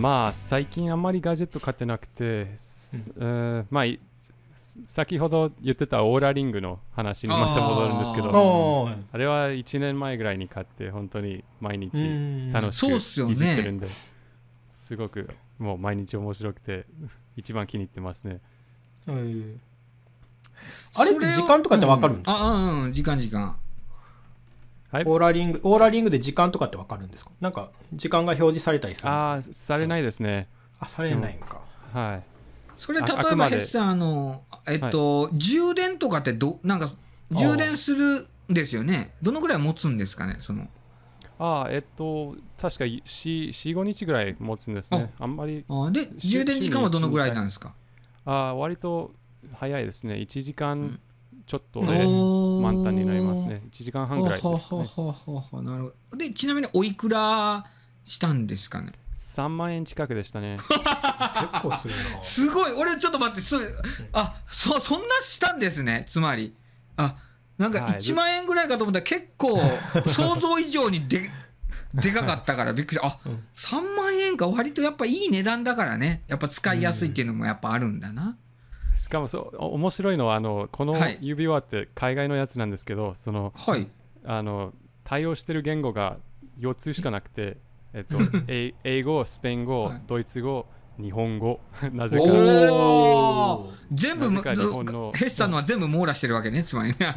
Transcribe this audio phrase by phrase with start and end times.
[0.00, 4.00] まあ最近あんまりガジェット買ってなくて、すえーまあい
[4.84, 12.50] 先ほど言ってたオーラリングの話にまた戻るんですけあどーあれは1年前ぐらいに買って本当に毎日うん。
[12.50, 13.32] 楽しくそうっすよね。
[13.32, 13.88] いじってるんで、
[14.72, 15.28] すごく
[15.58, 16.86] もう毎日面白くて
[17.36, 18.40] 一番気に入ってますね。
[19.06, 19.60] うん
[20.96, 23.56] あれって時間とかってわかるんですか、うんうん、時間時間。
[24.90, 25.04] はい。
[25.06, 27.30] オーラリングオーラリングで時間とかってわかるんですか？
[27.40, 29.32] なんか時間が表示されたりするんですか？
[29.32, 30.48] ああされないですね。
[30.78, 31.60] あされないんか、
[31.92, 32.22] はい。
[32.76, 36.90] それあ例えばヘッさんあのえっと、充電とかってどなんか
[37.30, 39.12] 充電するんですよね？
[39.22, 40.36] どのぐらい持つんですかね？
[40.40, 40.68] その。
[41.38, 45.12] ああえっと確か45日ぐらい持つんですね。
[45.18, 45.24] あ。
[45.26, 47.74] んまりあでし充電時間はどのぐらいなんですか？
[48.24, 49.12] ああ割と
[49.54, 50.14] 早いですね。
[50.16, 51.00] 1時間
[51.50, 51.92] ちょっとうんで
[52.62, 53.60] 満タンになりますね。
[53.72, 56.16] 1時間半ぐらいです、ね、はははははなるほど。
[56.16, 57.66] でちなみにおいくら
[58.04, 60.58] したんですかね？3万円近くでしたね。
[60.58, 62.22] 結構するな。
[62.22, 62.72] すごい。
[62.72, 63.56] 俺ちょっと待ってす
[64.12, 66.06] あそそんなしたんですね。
[66.08, 66.54] つまり。
[66.96, 67.16] あ
[67.58, 67.92] なんかはい。
[67.94, 69.58] 1万円ぐらいかと思ったら結構
[70.06, 71.32] 想像以上にで
[71.94, 73.42] でかかったからびっくりあ、うん。
[73.56, 74.46] 3万円か。
[74.46, 76.22] 割とやっぱいい値段だからね。
[76.28, 78.36] やっぱ使いやすいっていうのもやっぱあるんだな、
[78.94, 81.18] しかもそうお面白いのはあのこのはい。
[81.20, 83.86] 指輪って海外のやつなんですけど、そのはい。
[84.24, 84.72] あの
[85.04, 86.18] 対応してる言語が
[86.60, 87.56] 4つしかなくて、
[87.92, 90.00] えっと、え英語スペイン語、はい。
[90.06, 90.66] ドイツ語
[91.00, 91.60] 日本語
[91.92, 92.24] なぜか。
[92.24, 95.12] おお全部日本の。
[95.14, 97.14] ヘッサンのは全部網羅してるわけねつまりね。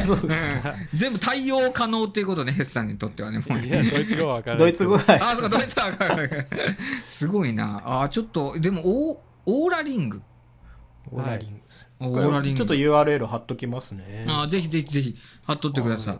[0.94, 3.66] 全部対応可能っていうことねヘッサンにとってはねもうね。
[3.66, 4.58] いやドイツ語は分からない。
[4.58, 5.00] ドイツ語は。
[5.00, 6.48] いあ、そうか、ドイツはわかるわかる
[7.04, 8.02] すごいな。
[8.02, 10.22] あ、ちょっと、でも、オーオーラリング。
[11.12, 11.60] オーラリン
[12.00, 12.58] グ、オーラリング。
[12.58, 16.18] ちょっと URL 貼っときますねあ、ぜひぜひぜひ、貼っとってください。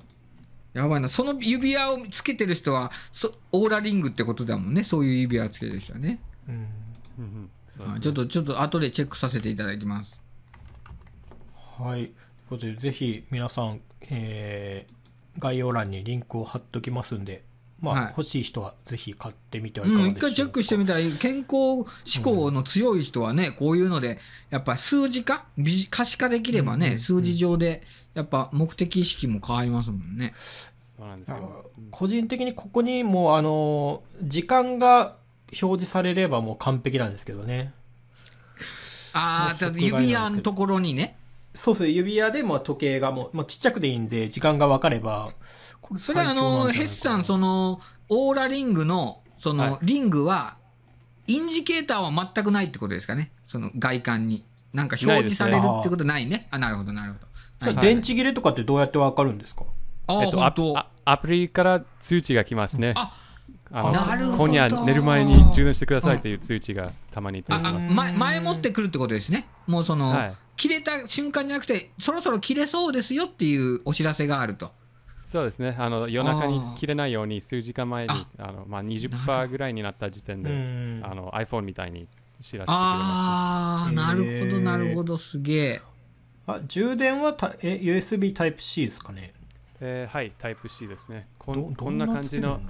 [0.73, 1.09] やばいな。
[1.09, 4.85] その指輪をつけてる人は、そオーラリングってことだもんね。
[4.85, 6.21] そういう指輪をつけてる人はね。
[6.49, 6.67] うん
[7.19, 7.51] うん
[8.01, 10.21] ちょっと、ちょっと、後でチェックさせていただきます。
[11.79, 12.01] はい。
[12.01, 12.13] という
[12.51, 15.01] ことで、ぜひ皆さん、えー
[15.39, 17.43] 概要欄にリンクを貼っときますんで、
[17.81, 20.29] まあ、はい欲しい人はぜひ買ってみてはいかがうん、でしょうか。
[20.29, 21.13] 一回チェックしてみたらいい。
[21.13, 24.19] 健康志向の強い人はね、こういうので、
[24.51, 25.47] やっぱ数字化？
[25.57, 27.83] ビジ可視化できればね、うんうん数字上で、
[28.15, 30.35] やっぱ目的意識も変わりますもんね。
[30.77, 35.17] そうなんですよ個人的にここにもう、あの、時間が
[35.63, 37.73] 表示されればもう完璧なんですけどね。
[39.13, 41.17] ああ、まあ指輪のところにね。
[41.55, 45.33] そうそう、指輪でも時計がもう、もうちっちゃくでいいんで、時間が分かれば、
[45.99, 50.57] それはあの、ヘッサン、その、オーラリングの、その、はいリングは、
[51.27, 53.33] インジケーターは全くないってことですかね？
[53.45, 54.45] その外観に。
[54.73, 56.49] なんか表示されるってことないね？
[56.51, 57.27] あ、なるほど、なるほど。
[57.73, 59.65] はい電池切れとかってどうやって分かるんですか？
[60.07, 60.43] あ、えっと、
[60.79, 62.95] アアプリから通知が来ますね。
[62.97, 63.13] あ
[63.73, 67.93] なるほど今夜寝る前に充電してくださいっていう通知がたまに届きます。
[67.93, 69.47] 前前もってくるってことですね？
[69.67, 74.73] もうその、はい切れた瞬間じゃなくて、そろそろ切れそうですよっていうお知らせがあると。
[75.31, 75.77] そうですね。
[75.79, 82.09] あの夜中に切れないように数時間前にああの、まあ、なるほ20%ぐらいになった時点で、うんあの iPhone みたいに
[82.41, 85.83] 知らせてくれまああ、なるほど、なるほど、すげえ。
[86.49, 89.33] あ充電はたえ USB Type-C ですかね？
[89.79, 89.79] す。
[89.83, 91.29] えーはい、タイプ C ですね。
[91.39, 92.61] こどんこんな感じの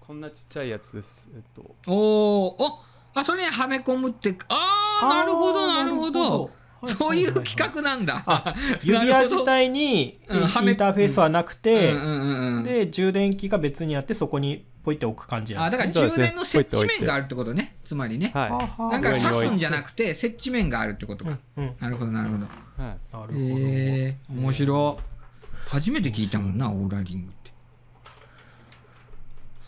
[0.00, 1.28] こんなちっちゃいやつです。
[1.36, 2.78] えっと、おーお
[3.12, 6.50] あ、それにはめ込むって、ああ、なるほど、なるほど。
[6.84, 8.22] そういう企画なんだ。
[8.26, 11.94] あ 指輪自体にインターフェースはなくて、
[12.64, 18.30] で充電器が別にあってそこにポイって置く感じなあだんですから充電の接地面があるってことね、つまりね。
[18.32, 18.50] はい。
[18.50, 21.38] はなんか刺すんじゃなくて、接地面があるってことか。
[21.56, 22.46] うんうんなるほど、なるほど。
[22.46, 25.02] はい、なるほど、えー、面白い。
[25.68, 27.46] 初めて聞いたもんな、オーラリングって。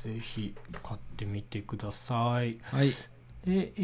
[0.08, 0.54] ぜひ
[0.84, 2.92] 買ってみてくださいはい。
[3.47, 3.81] で、え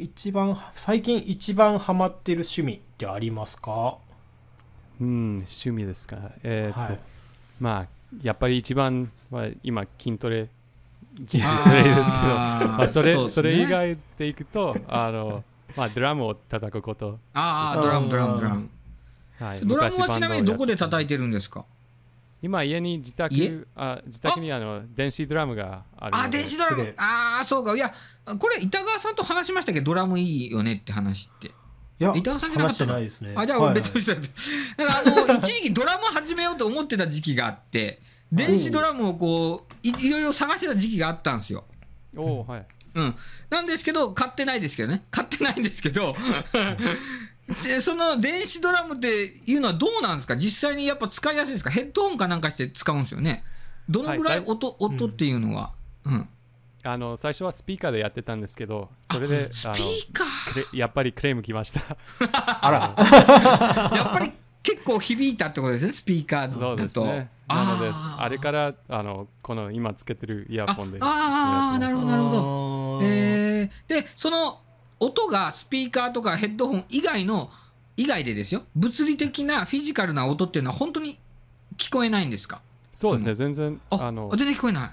[0.00, 3.98] 一番最近一番ハマってる趣味ってありますか？
[5.00, 6.16] うん、趣味ですか。
[6.42, 7.00] えーっと、はい
[7.60, 7.86] まあ、
[8.22, 10.48] やっぱり一番は今、筋トレ、
[11.26, 15.44] 筋トレですけど、あー まあ、それそうですねそれ以外でいくと、あの、
[15.76, 17.18] まあ、ドラムを叩くこと。
[17.34, 18.68] ああ、ドラム、ドラム、ドラム。
[19.38, 21.64] はい、ドラムはちなみにどこでた叩いてるんですか？
[22.42, 23.28] 今、家に自家？
[23.28, 26.24] 宅、あ自宅にあの電子ドラムがあるので。
[26.24, 26.94] あ、電子ドラム。
[26.96, 27.74] ああ、そうか。
[27.74, 27.92] いや、
[28.24, 29.80] これ、板川さんと話しましたけ？
[29.80, 31.48] ど、ドラムいいよねって話って。
[31.48, 32.92] いや板川さんじゃなかったの？
[32.94, 34.22] ないですねあ、じゃあ別の人だっ
[34.76, 34.84] た。
[34.84, 38.00] だから、あの、一時期ドラム始めようと思ってた時期があって、
[38.32, 41.64] 電子ドラムをこう、いいろいろ探してた時期があったんですよ。
[42.16, 42.66] おーはい。
[42.94, 43.14] うん。
[43.50, 45.04] なんですけど、買ってないですけどね。
[45.10, 46.14] 買ってないんですけど、
[47.64, 50.36] でその電子ドラムっていうのはどうなんですか？
[50.36, 51.70] 実際にやっぱ使いやすいですか？
[51.70, 53.44] ヘッドホンかなんかして使うんですよね。
[53.88, 55.72] どのぐらい音、音っていうのは？
[56.04, 56.28] うん。
[56.84, 61.80] あの最初はスピーカーでやってたんですけどそれでスあのピーカクレやっぱりクレーム来ました。
[62.60, 62.94] あら。
[62.96, 64.32] ー やっぱり
[64.62, 66.60] 結構響いたってことですねスピーカーだと。
[66.60, 67.30] そうですね。
[67.48, 72.36] なのであれからあのこの今つけてるイヤホンでああーなるほどなるほど。
[72.40, 74.60] どえー、でその
[75.00, 77.50] 音がスピーカーとかヘッドホン以外の
[77.96, 78.62] 以外でですよ。
[78.74, 81.18] 物理的なフィジカルな音っていうのは本当に
[81.76, 82.60] 聞こえないんですか？
[82.92, 84.90] そうですね全然ああの全然聞こえない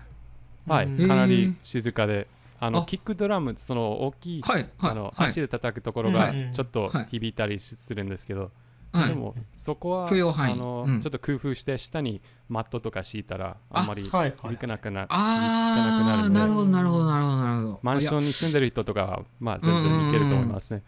[0.69, 0.85] はい。
[0.85, 2.27] うんかなり静かで。
[2.61, 2.85] あのあ。
[2.85, 6.51] キックドラムその大きいはいはいあのはい足で叩くところがうん。
[6.53, 7.07] ちょっとはい。
[7.11, 8.51] 響いたりするんですけど、
[8.91, 9.09] はい。
[9.09, 11.01] でもそこはあの、うん。
[11.01, 14.55] ちょっと工夫して下にマットとか敷いたらあんまりはいはい。
[14.55, 16.39] 響かなくな,、ああ響かなくなるので。
[16.39, 17.79] なるほどなるほどなるほどなるほど。
[17.81, 20.83] マンションに住んでる人とかはまあ全然いけると思いますね。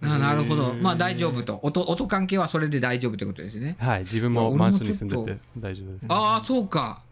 [0.00, 0.70] いやあなるほど。
[0.70, 0.82] うん。
[0.82, 1.58] まあ大丈夫と。
[1.62, 3.76] 音音関係はそれで大丈夫ってことですね。
[3.80, 6.06] はい自分ももマンションに住んでて大丈夫です。
[6.08, 7.02] ああそうか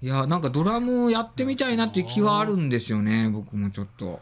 [0.00, 4.20] いやなんかドラムやってみたいなっていう気はあるんですよね僕もちょっと。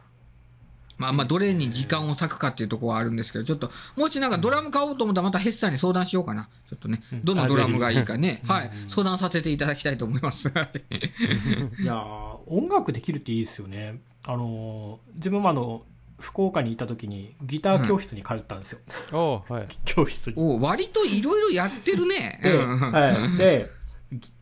[0.99, 6.49] まあまあどれに時間を割くかっていうところはあるんですけどちょっともしなんかドラム買おうと思ったらまたヘッサーに相談しようかな。
[6.69, 8.43] ちょっとねどのドラムがいいかね。
[8.47, 8.71] はい。
[8.89, 10.49] 相談させていただきたいと思います。
[10.49, 14.01] いやー音楽できるっていいですよね。
[14.25, 15.83] あのー自分もあの
[16.19, 18.79] 福岡にいた時にギター教室に通ったんですよ。
[19.13, 19.69] おーはい。
[19.85, 20.35] 教室に。
[20.39, 22.41] お割といろいろやってるね。
[22.43, 23.71] で、うんはい、でぎ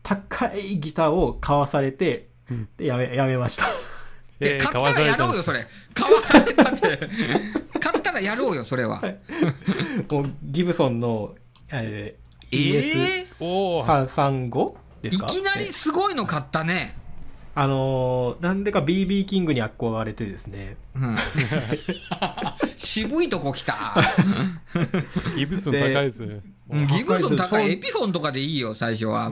[0.03, 2.29] 高いギターを買わされて、
[2.77, 3.65] でやめやめました。
[4.39, 5.67] でえー買ったらやろうよそれ。
[5.93, 6.99] 買わされたって。
[7.79, 9.01] 買ったらやろうよそれは。
[10.11, 11.35] もうギブソンの、
[11.71, 15.25] えー、おー？ES335 ですか？
[15.27, 16.95] いきなりすごいの買ったね
[17.57, 21.15] あのーなんでか BB キングに憧れてですね、うん
[22.75, 23.95] 渋いとこ来た。
[25.35, 26.41] ギブソン高いですね。
[26.69, 27.71] うんギブソン高い。
[27.71, 29.31] エピフォンとかでいいよ、最初は。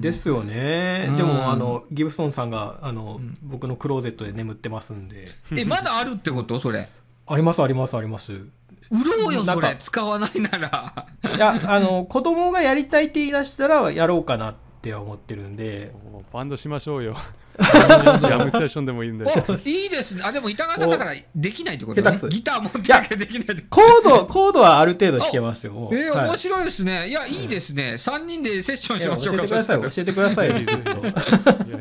[0.00, 6.58] ですよね、うんでもあのギブソンさんがあの、僕のクローゼットで眠ってますんでえ、まだあるってこと？
[6.58, 6.88] それ。
[7.26, 9.76] ありますありますあります売ろうよ、それ。
[9.78, 11.06] 使わないなら。
[11.36, 17.16] いやあの子供がやりたいって言い出したらやろうかなって思ってるんでおバンドしましょうよ。
[17.60, 19.24] ジャムセッションでもいいんで。
[19.24, 20.22] お、いいですね。
[20.24, 23.64] あ、でも板川さんだからできないってことねギター持ってなきゃできないって。
[23.68, 27.08] コードコードはある程度弾けますよえー、はい面白いですね。
[27.08, 27.94] いや、いいですね。
[27.98, 29.42] 3人でセッションしましょうか。
[29.42, 30.48] 教えてください教えてください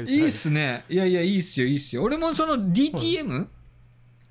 [0.06, 0.84] いいっすね。
[0.90, 2.04] いやいや、いいっすよ、いいっすよ。
[2.04, 3.48] 俺もその DTM、はい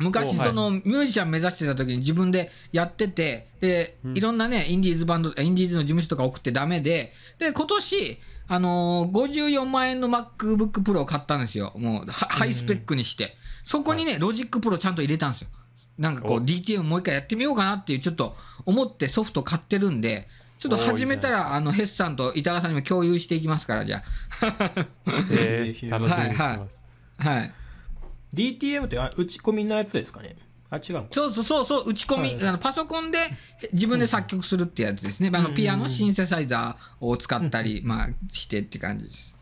[0.01, 8.19] そのミュージシャン目指してた時に自分でやってて、で、うんいろんなね、インディーズバンド、インディーズの事務所とか送ってダメで、で、今年、
[8.49, 11.73] あのー54万円の MacBook Pro を買ったんですよ。
[11.77, 13.37] もう、はハイスペックにして。
[13.63, 15.49] そこにね、 Logic Pro ちゃんと入れたんですよ。
[15.99, 18.35] なんかこう、お DTM もう一回やってみようかなっていう、ちょっと
[18.65, 20.29] 思ってソフト買ってるんで、
[20.59, 24.03] ちょっと始めたら、あの、ヘスさんと板川さんにも共有していきますから、じゃ
[25.31, 26.85] えぜひー楽しみにしてます。
[27.19, 27.29] あ。
[27.29, 27.55] はい。
[28.35, 30.37] DTM ってあ打ち込みのやつですかね
[30.71, 33.19] あ違うそうそうそうそう打ち込み、はいあのパソコンで
[33.73, 39.37] 自分で作曲するってやつですね、あのうんピアノシンセサイザーを使ったり、まあ、してって感じです。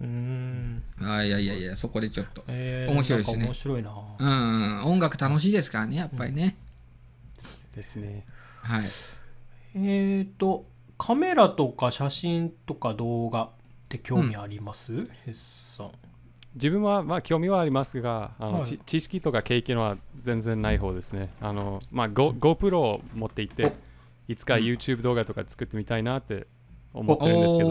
[0.00, 0.82] うーん。
[1.00, 2.44] あいやいやいやそこでちょっと。
[2.48, 3.44] えー面白いですね。
[3.46, 3.90] 面白いな。
[4.18, 6.56] うん、うん、音楽楽しいですからねやっぱりね、
[7.74, 8.26] ですね。
[8.62, 8.84] はい。
[9.74, 10.66] えーと
[10.98, 13.50] カメラとか写真とか動画っ
[13.88, 15.57] て興味あります、ヘッさん
[16.54, 18.66] 自分はまあ興味はありますが、あのはい。
[18.66, 21.32] ち知識とか経験は全然ない方ですね。
[21.40, 23.72] あのまあ Go GoPro を持っていて、
[24.26, 26.46] いつか YouTube 動画とか作ってみたいなって
[26.94, 27.70] 思ってるんですけど、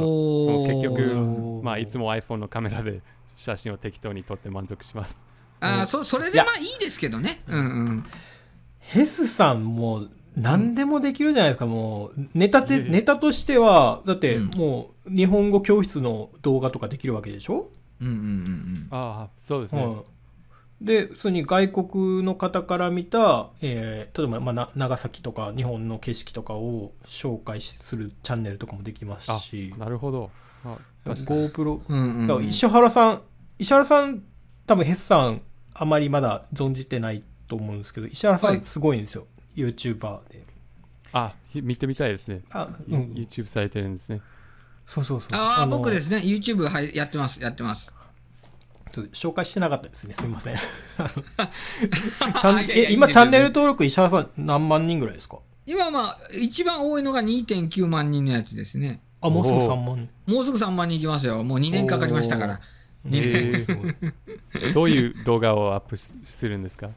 [0.67, 3.01] 結局まあいつも iPhone のカメラで
[3.35, 5.23] 写真を適当に撮って満足します。
[5.59, 7.43] あーそそれでまあいいですけどね。
[7.47, 8.03] うんうん。
[8.79, 10.05] ヘスさんも
[10.35, 14.51] 何でもできるじゃないですか、もうネタてネタとしてはだってうん。
[14.51, 19.83] もう日本語教室の動画とかできるわけでしょ、うんうんうんああ、そうですね。
[19.83, 19.87] う
[20.83, 30.29] ん、で普通に外国の方から見た、えー例えば、まあな、長崎とか日本の景色とかを紹介しするチャンネルとかもできますあしなるほど。
[31.05, 33.21] GoPro うんうん石原さん
[33.59, 34.23] 石原さん
[34.65, 35.41] 多分ヘスさん
[35.73, 38.57] あまりまだ存じてないと思うんですけど石原さはい。
[38.57, 39.25] んすごいんですよ、
[39.55, 40.45] YouTuber で。
[41.13, 42.41] あひ見てみたいですね。
[42.51, 44.21] あ、うん、YouTube されてるんですね。
[44.87, 45.29] そうそうそう。
[45.33, 46.17] ああの僕ですね。
[46.17, 47.41] YouTube はいやってます。
[47.41, 47.93] やってます。
[48.93, 50.13] ちょっと紹介してなかったですね。
[50.13, 50.55] すみません。
[52.89, 55.39] 今チャンネル登録石原さん何万人ぐらいですか？
[55.65, 59.01] 今まあ一番多いのが2.9万人のやつですね。
[59.21, 59.67] あもうすぐおー。
[59.67, 60.09] 3万。
[60.25, 61.43] 人もうすぐ3万人いきますよ。
[61.43, 62.59] もう2年かかりましたから。
[63.05, 63.95] えー。
[64.73, 66.89] どういう動画をアップすするんですか？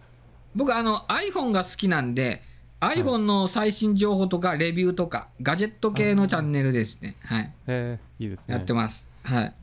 [0.54, 2.42] 僕あの iPhone が好きなんで
[2.80, 7.16] iPhone の最新情報とかレビューとかガジェット系のチャンネルですね。
[7.24, 7.52] はい。
[7.66, 8.54] えーいいですね。
[8.54, 9.08] やってます。
[9.22, 9.54] はい。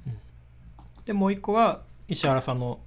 [1.05, 2.79] でもう一個は石原さんの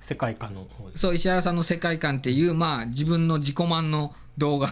[0.00, 1.00] 世界観の方です。
[1.00, 4.68] そう石原さんの世界観っていうまあ自分の自己満の動画。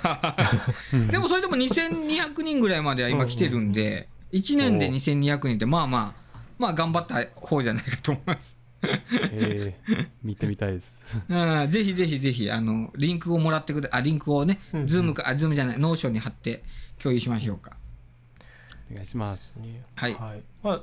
[1.11, 8.57] でもそれでも2200人ぐらいまでは今来てるんで1年で2200人ってまあまあまあ頑張った方じゃないかと思います
[9.33, 11.05] えー見てみたいです。
[11.29, 16.63] うんぜひぜひぜひあのリンクをもらってくだあリンクをねうんうん Zoom かあ Zoom じゃない Notion に貼って
[17.01, 17.77] 共有しましょうか
[18.91, 19.59] お願いします。
[19.61, 20.17] ねはい
[20.63, 20.83] まあ、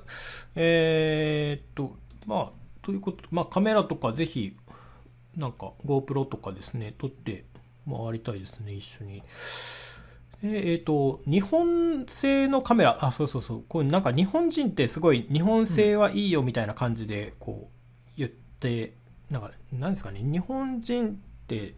[0.55, 1.95] えーっと、
[2.27, 2.49] まあ、
[2.81, 4.55] ということまあ、カメラとかぜひ、
[5.37, 7.45] なんか GoPro とかですね、撮って
[7.87, 9.23] 回りたいですね、一緒に。
[10.41, 17.78] でえーっと、日本製のカメラ、あ、そうそうそう、こうなんか日本人ってすごい日本製はいいよみたいな感じで、こう、言
[18.59, 18.93] って、
[19.29, 21.11] なんか、なんですかね、日本人っ
[21.47, 21.75] て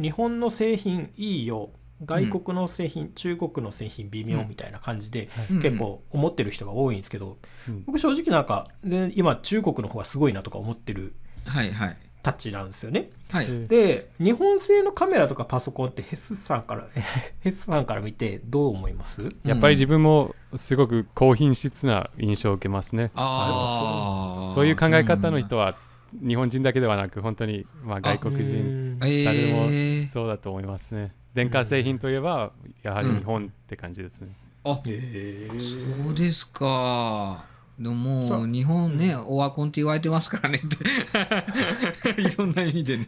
[0.00, 1.70] 日本の製品いいよ、
[2.04, 5.62] 外国の製品、中国の製品微妙みたいな感じで、うん。
[5.62, 7.38] 結構思ってる人が多いんですけど、
[7.68, 7.84] うん。
[7.86, 8.68] 僕正直なんか
[9.14, 11.14] 今中国の方がすごいなとか思ってる
[11.46, 11.96] はいはい。
[12.22, 13.10] タッチなんですよね。
[13.30, 13.46] はい。
[13.48, 16.88] えで、日本製のカメラとかパソコンってヘスさんから、
[17.40, 19.28] ヘスさんから見てどう思います？
[19.44, 23.10] やっぱり自分もすごく高品質な印象を受けますね。
[23.14, 25.76] ああそういう考え方の人は
[26.20, 31.12] 日本人だけではなく本当にまあ外国人え誰でもー、そうだと思いますね。
[31.34, 32.52] 電化製品といえば
[32.82, 34.36] やはり日本って感じですね。
[34.64, 36.04] あえー。
[36.06, 37.44] そうですか。
[37.78, 40.62] でもそもう日本ね、オワコンって言われてますからね。
[40.64, 42.22] って。
[42.22, 43.06] いろんな意味でね。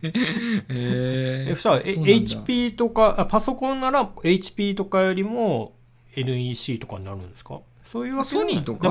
[0.69, 2.11] ええ、そしたらえそうなんだ。
[2.11, 5.77] HP とかあ、パソコンなら HP とかよりも
[6.17, 7.61] NEC とかになるんですか？
[7.85, 8.89] そういうわけソニーとか？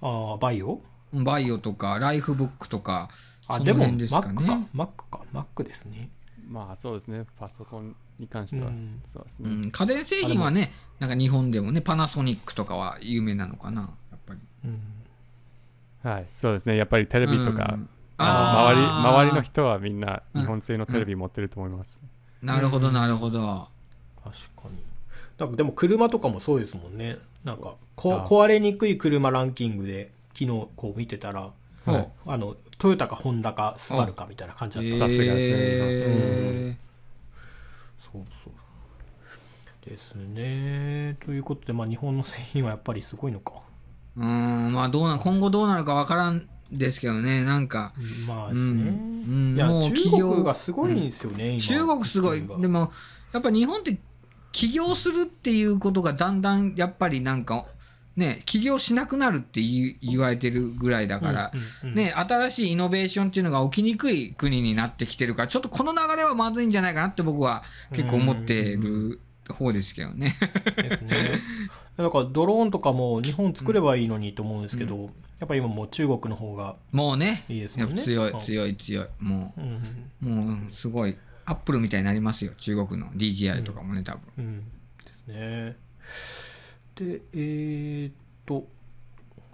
[0.00, 0.80] あーバイオ？
[1.22, 3.08] バイオとか、ライフブックとか、
[3.46, 4.22] あ、でもですか。
[4.22, 4.28] か。
[4.30, 5.20] Mac か。
[5.32, 6.10] Mac ですね。
[6.48, 7.24] まあそうですね。
[7.38, 9.50] パソコンに関してはうんそうですね。
[9.50, 14.40] うん、家電製品はね、なんか日本でもね、パナソニックとかは有名なのかな、やっぱり。
[14.64, 14.80] うん
[16.02, 16.76] はい、そうですね。
[16.76, 22.00] やっぱりテレビとか、うんあの周り周りの人はみんな日本製のテレビ持ってると思います。
[22.42, 23.68] なるほど、なるほど。
[24.22, 24.68] 確か
[25.48, 25.56] に。
[25.56, 27.18] でも車とかもそうですもんね。
[27.42, 31.52] なんか壊れにくい車ランキングで昨日こう見てたら、
[31.86, 35.06] はいあのトヨタかホンダかスバルかみたいな感じだった。
[35.06, 36.76] さすがですねえ
[38.00, 39.90] そうそう。
[39.90, 41.16] ですね。
[41.24, 43.52] ということで、まあ日本の製品はやっぱりすごいのか。
[44.18, 47.92] ーうん、まあどうな、今後どうなるかわからんですけどね、なんか、
[48.26, 48.60] まあですね。
[48.60, 52.46] うんうんいや、もう中企業国がすごいんですよね、今中国すごい。
[52.60, 52.92] でも、
[53.32, 53.98] やっぱ日本って
[54.52, 57.66] 起業するっていうことがだんだんやっぱりなんか、
[58.16, 69.20] ね、起業しなくなるって言われてるぐらいだから、うんうんうんね、新しいイノベーションっていうのが起きにくい国になってきてるから、ちょっとこの流れはまずいんじゃないかなって僕は結構思ってる
[69.52, 70.36] 方ですけどね。
[70.76, 71.40] ですね。
[71.96, 77.86] だからドローンとかも日本作ればいいのにと思うんですけど、やっぱり今もう中国の方がもうね、いいですね。
[77.94, 79.06] 強いうん強い強い。
[79.18, 81.16] もうんう、もうすごい、
[81.46, 84.20] アップルみたいになりますよ、中国の DJI とかもね、多分。
[84.38, 84.60] うん、うん、
[85.04, 85.76] ですね。
[86.96, 88.12] で、えー、っ
[88.46, 88.66] と、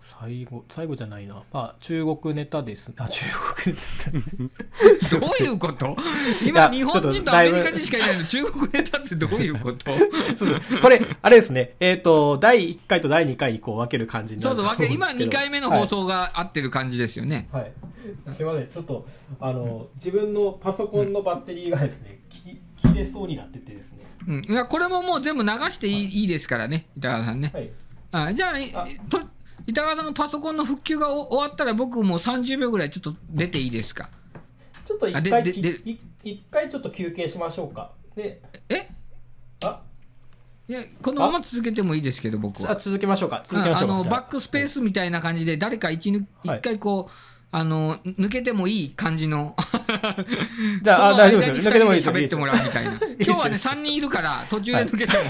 [0.02, 1.42] 最後、最後じゃないな。
[1.52, 2.92] まあ、中国ネタです。
[2.96, 3.24] あ、中
[3.62, 5.18] 国ネタ。
[5.18, 5.96] どういうこと？
[6.44, 9.90] い今、や日本人とアメリカ人しかいないのに中国ネタってどういうこと？
[10.82, 11.76] これ、あれですね。
[11.80, 17.48] えーっと、第1回と第2回にこう分ける感じになそうそう、今うんですけど2回目の放送が合ってる感じですよね。
[17.52, 17.72] はい。
[18.32, 18.68] すいません。
[18.68, 19.06] ちょっと、
[19.38, 23.89] あの、自分のパソコンのバッテリーがですね、き切れそうになっててですね。
[24.28, 27.50] うん、いやこれももう全部流していい,、い、いですからね、板川さんね。
[27.54, 27.70] はい。
[28.12, 29.20] あじゃあと、
[29.66, 34.10] 板川さんのパソコンの復旧がお終わったら、僕もう30秒ぐらいちょっと出ていいですか？
[34.84, 37.92] ちょっとあ一回き、でででい一回ちょっと休憩しましょうか。
[38.14, 38.88] で、え？
[39.64, 39.82] あ、
[40.68, 42.76] いや、このまま続けてもいいですけど、僕あは。
[42.76, 43.42] 続けましょうか。
[43.46, 43.94] 続けましょうか。
[43.94, 47.12] ああのバックスペースみたいな感じで、誰か一ぬはい一回こう、
[47.52, 49.56] あの抜けてもいい感じの。
[50.82, 51.56] じゃあ、大丈夫ですよ。
[51.56, 52.12] 抜けてもいいですよ。
[52.14, 52.92] 喋ってもらうみたいな。
[52.92, 55.22] 今日はね、です3人いるから、途中で抜けても。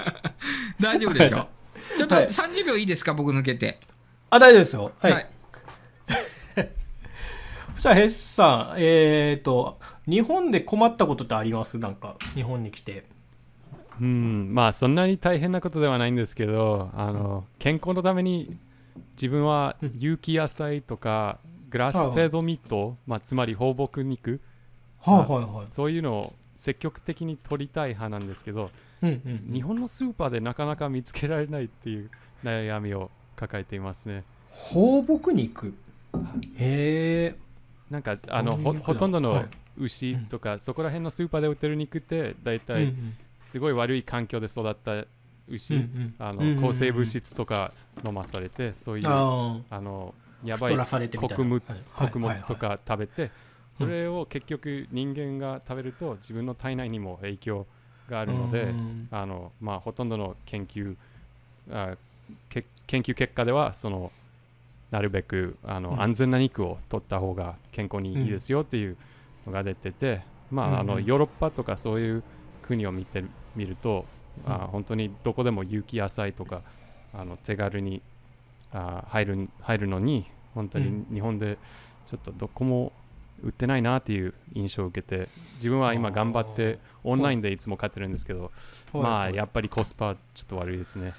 [0.78, 1.48] 大丈夫でしょ？
[1.96, 3.80] ちょっとはい30秒いいですか、僕抜けて。
[4.28, 4.92] あ、大丈夫ですよ。
[5.00, 5.12] はい。
[5.12, 5.26] はい。
[7.76, 11.78] そしたら、ヘッさん、えっ、と、日本で困ったことってあります？
[11.78, 13.04] なんか、日本に来て。
[13.98, 18.56] うん、まあそんなに大変なことではないんですけど、あの健康のために
[19.14, 21.38] 自分はうん有機野菜とか
[21.68, 24.40] グラスフェードミート、まあ、つまり放牧肉、
[25.00, 25.66] はいはいはい。
[25.70, 28.70] そういうのを積極的に取りたい派なんですけど、
[29.02, 29.52] うんうん。
[29.52, 32.10] 日本のスーパーでなかなか見つけられないっていう
[32.44, 34.24] 悩みを抱えていますね。
[34.50, 35.74] 放牧肉？
[36.56, 37.36] へえ。
[37.88, 39.46] なんかあのほほとんどのはい
[39.78, 42.92] 牛とか、そこら辺のスーパーで売ってる肉って大うん体
[43.40, 45.06] すごい悪い環境で育った
[45.50, 46.38] 牛、うんあうん。
[46.38, 46.56] うんうんうん。
[46.56, 47.72] の抗生物質とか
[48.04, 50.76] 飲まされてそういうああのやあ、ばい
[51.16, 52.12] 穀物はい。
[52.12, 53.30] 穀物とか食べて
[53.72, 57.66] それを結局人間が食べると自分の体内にも影響
[58.08, 60.96] があるので、うんあのまあ、ほとんどの研究
[61.70, 61.96] あ
[62.48, 64.12] け研究結果ではその
[64.90, 66.02] なるべくあの、うん。
[66.02, 68.96] 安全な肉を取った方が健康にいいですよっていう
[69.46, 72.24] のが出てて、まあ、あのヨーロッパとかそういう
[72.62, 76.62] 国を見てみると、うんあ本当にどこでも有機野菜とか
[77.12, 78.02] あの手軽に
[78.72, 81.58] あ入る入るのに本当に日本で
[82.08, 82.92] ちょっとどこも
[83.42, 88.50] 売ってないなっていう印象を受けて自分は今頑張ってオンラインでいつも買ってるんですけど、
[88.92, 91.14] まあやっぱりコスパちょっと悪いですね。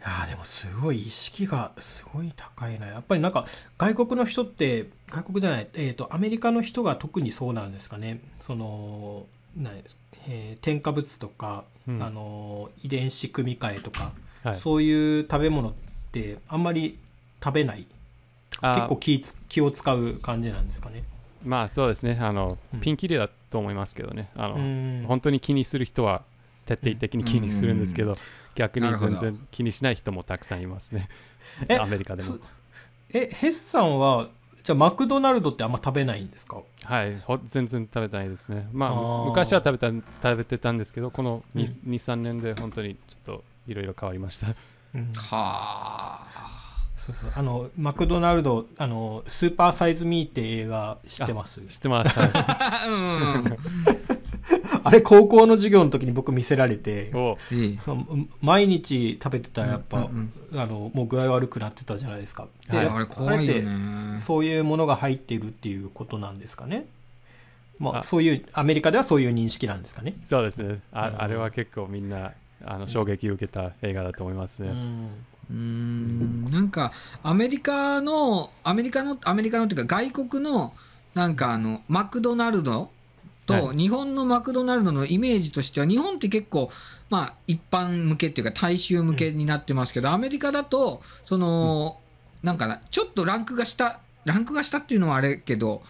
[0.00, 2.86] いやーでもすごい意識がすごい高いな。
[2.86, 3.46] やっぱりなんか
[3.78, 8.20] 外国の人って外国じゃない、えー、とアメリカの人が特にそうなんですかね。
[8.40, 9.96] そのなんです
[10.28, 12.02] えー添加物とか、うん。
[12.02, 14.12] あの遺伝子組み換えとか、
[14.44, 15.72] はい、そういう食べ物っ
[16.12, 16.98] てあんまり
[17.42, 17.86] 食べない。
[18.60, 21.04] あ結構気つ気を使う感じなんですかね。
[21.44, 22.18] まあそうですね。
[22.20, 22.80] あの、うん。
[22.80, 24.30] ピンキリだと思いますけどね。
[24.36, 25.04] あの、うん。
[25.08, 26.22] 本当に気にする人は
[26.66, 28.16] 徹底的に気にするんですけど、
[28.54, 31.08] 逆に全然気にしない人もたくさんいますね。
[31.68, 32.28] えアメリカでも。
[32.28, 32.40] そ
[33.12, 34.28] えヘッさんは
[34.62, 36.62] じゃあマクドナルドってあんま食べないんですか？
[36.84, 38.68] はいほ全然食べてないですね。
[38.72, 41.62] まあ昔は食べた食べてたんですけどこのうん。
[41.62, 44.48] 23、年で本当にちょっといろいろ変わりました。
[44.94, 45.12] うん。
[45.14, 46.61] はあ
[47.06, 47.32] そうそう。
[47.34, 51.60] あのマクドナルドあのスーパーサイズミーって映画知ってます？
[51.62, 52.18] 知ってます。
[52.18, 52.88] はい。
[52.88, 53.58] うん
[54.84, 57.12] あれ高校の授業の時に僕見せられて
[58.40, 62.46] 毎日食べてたらやっぱ、うんうんあのもう具合悪くなってたじゃないですか。
[62.68, 64.14] ではいあれ怖いよね。
[64.16, 66.86] てそういうものが入っているっていうことなんですかね？
[67.78, 68.02] まああ。
[68.02, 70.14] そういうアメリカではそういう認識なんですかね？
[70.24, 70.80] そうですね。
[70.92, 71.22] あ,、うん。
[71.22, 72.32] あれは結構みんな
[72.64, 75.08] あの衝撃を受けた映画だと思いますね、うん
[75.50, 80.72] うーんなんかアメリカのアメリカのアメリカのっていうか外国の
[81.14, 82.90] なんかあのマクドナルド
[83.46, 86.70] とは日本のマクドナルドのイメージとしては日本って結構
[87.10, 91.98] まあ一般向けっていうか大衆向けになってますけど、アメリカだとその、
[92.42, 95.82] なんかなちょっとランクが下ランクが下っていうのはあれけど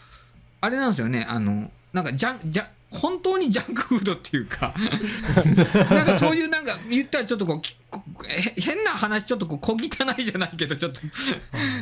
[0.60, 4.74] あれなんですよねあのなんかジャンジャン本当にジャンクフードっていうか
[5.90, 11.00] なんかそういうなんか言ったらちょっとこう変な話ちょっとこう小汚いじゃないけどちょっと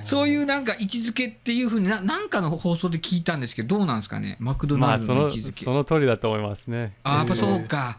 [0.03, 4.37] そういうなんか位置づけっていうふうにななんかの放送で聞いたんですけどどうなんですかね？
[4.38, 6.94] マクドナルドまあそのの位置づけ、その通りだと思いますね。
[7.03, 7.99] あやっぱそうか。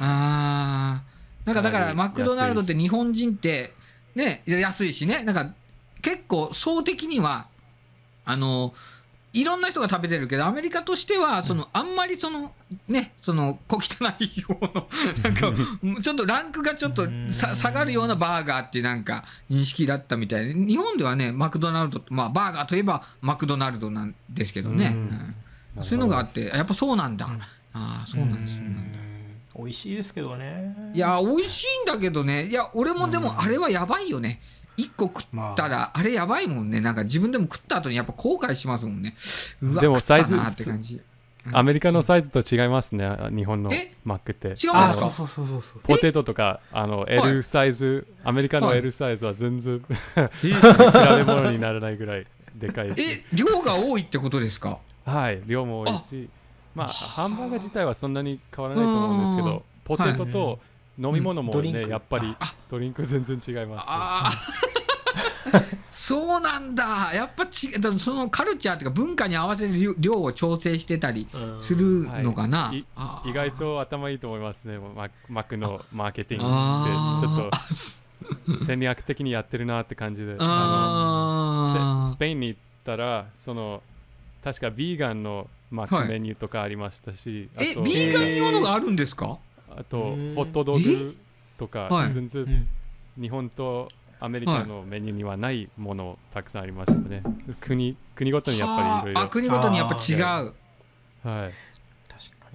[0.00, 1.46] あー。
[1.46, 3.72] なんかだからマクドナルドって日本人って
[4.14, 5.22] ね安いしね。
[5.24, 5.54] なんか
[6.02, 7.46] 結構層的には
[8.24, 8.74] あの
[9.40, 12.52] いろんな人が食べてるけどアメリカとしてはその、あんまりその
[12.88, 14.88] ねその小汚いようの
[15.22, 25.34] なんかちょっとランクがちょっとさ下がるようなバーガーっていうなんか認識だったみたいで日本ではねマクドナルドまあバーガーといえばマクドナルドなんですけどね、うん。
[25.78, 25.84] うん。
[25.84, 27.40] そういうのがあってやっぱそうなんだ、うん。
[27.40, 28.98] ああそうなんですそうなんだ。
[29.56, 30.92] 美味しいですけどね。
[30.94, 32.46] いや美味しいんだけどね。
[32.46, 34.40] いや俺もでもあれはやばいよね
[34.78, 35.24] 一個食っ
[35.56, 36.02] たらあ。
[36.02, 36.80] れやばいもんね。
[36.80, 39.14] なんか自分でも食った後にやっぱ後悔しますもんね。
[39.60, 41.02] うわでもサイズなって感じ。
[41.50, 43.10] アメリカのサイズと違いますね。
[43.30, 43.94] 日本のえ？
[44.04, 44.48] マックって。
[44.48, 44.86] 違うんですか？
[44.86, 48.78] あそうそうそうそうポテトとかあの L サイズ、アメリカのはい。
[48.78, 49.84] L サイズは全然、比
[50.42, 53.36] べ物にならないぐらいでかいです、え？
[53.36, 54.78] 量が多いってことですか？
[55.06, 55.42] はい。
[55.46, 56.28] 量も多いし
[56.74, 59.46] まあハンバーガー自体はそんなに変わらないと思うんですけうん。
[59.46, 60.60] どポテトと
[60.98, 61.90] 飲み物もね、ドリンク。
[61.90, 62.36] やっぱり
[62.70, 64.32] ドリンク全然違います、ああ
[65.92, 67.10] そうなんだ。
[67.14, 71.62] やっぱちそのカルチャーっていうか文化に合わせる量量を調整してたりうん。
[71.62, 73.30] するのかな、はい。
[73.30, 77.26] 意外と頭いいと思いますねママックのマーケティングって。
[77.26, 80.36] ちょっと戦略的にやってるなって感じで。
[80.36, 83.82] スペインに行ったらその
[84.44, 86.06] 確かビーガンのマッはい。
[86.06, 89.38] クメニューとかありましたし、あとえビーガン用のがあるんですか、
[89.78, 91.16] あとうんホットドッグ
[91.56, 92.12] とかはい。
[92.12, 92.68] 全然うん。
[93.22, 93.88] 日本と
[94.20, 97.22] アメリカのメニューにはないものたくさんありましたね。
[97.60, 100.18] 国国ごとにやっぱりいろいはああ国ごとにやっぱ違う。
[100.18, 100.24] ろ
[101.30, 101.52] はい。
[102.08, 102.48] 確か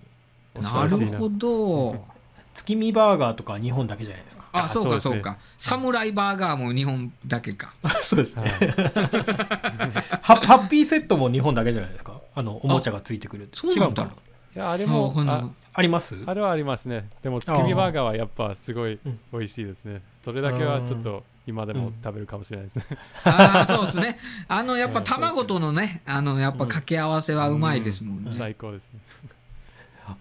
[0.56, 0.62] に。
[0.62, 1.12] 恐な。
[1.12, 2.06] るほど。
[2.54, 4.46] 月見バーガーとかは日本だけじゃないですか。
[4.52, 5.38] あそうかあそうか。
[5.58, 7.74] サムライバーガーも日本だけか。
[8.04, 8.44] そうですね。
[8.44, 8.52] はい。
[10.22, 12.22] ハハッピーセットも日本だけじゃないですか。
[12.36, 13.50] あのおもちゃがついてくる。
[13.54, 14.08] そうなんだ
[14.56, 16.16] いやあれあもああります？
[16.26, 17.10] あれはありますね。
[17.22, 19.20] でも月見バーガーはやっぱすごいうん。
[19.32, 20.02] 美味しいですね。
[20.14, 22.86] それだけはちょっと今でも食べるかもしれないですね。
[23.24, 24.20] ああそうですね。
[24.48, 29.00] あのやっぱ卵とのねあのやっぱ掛け合わせはうまいですもんね、最高ですね。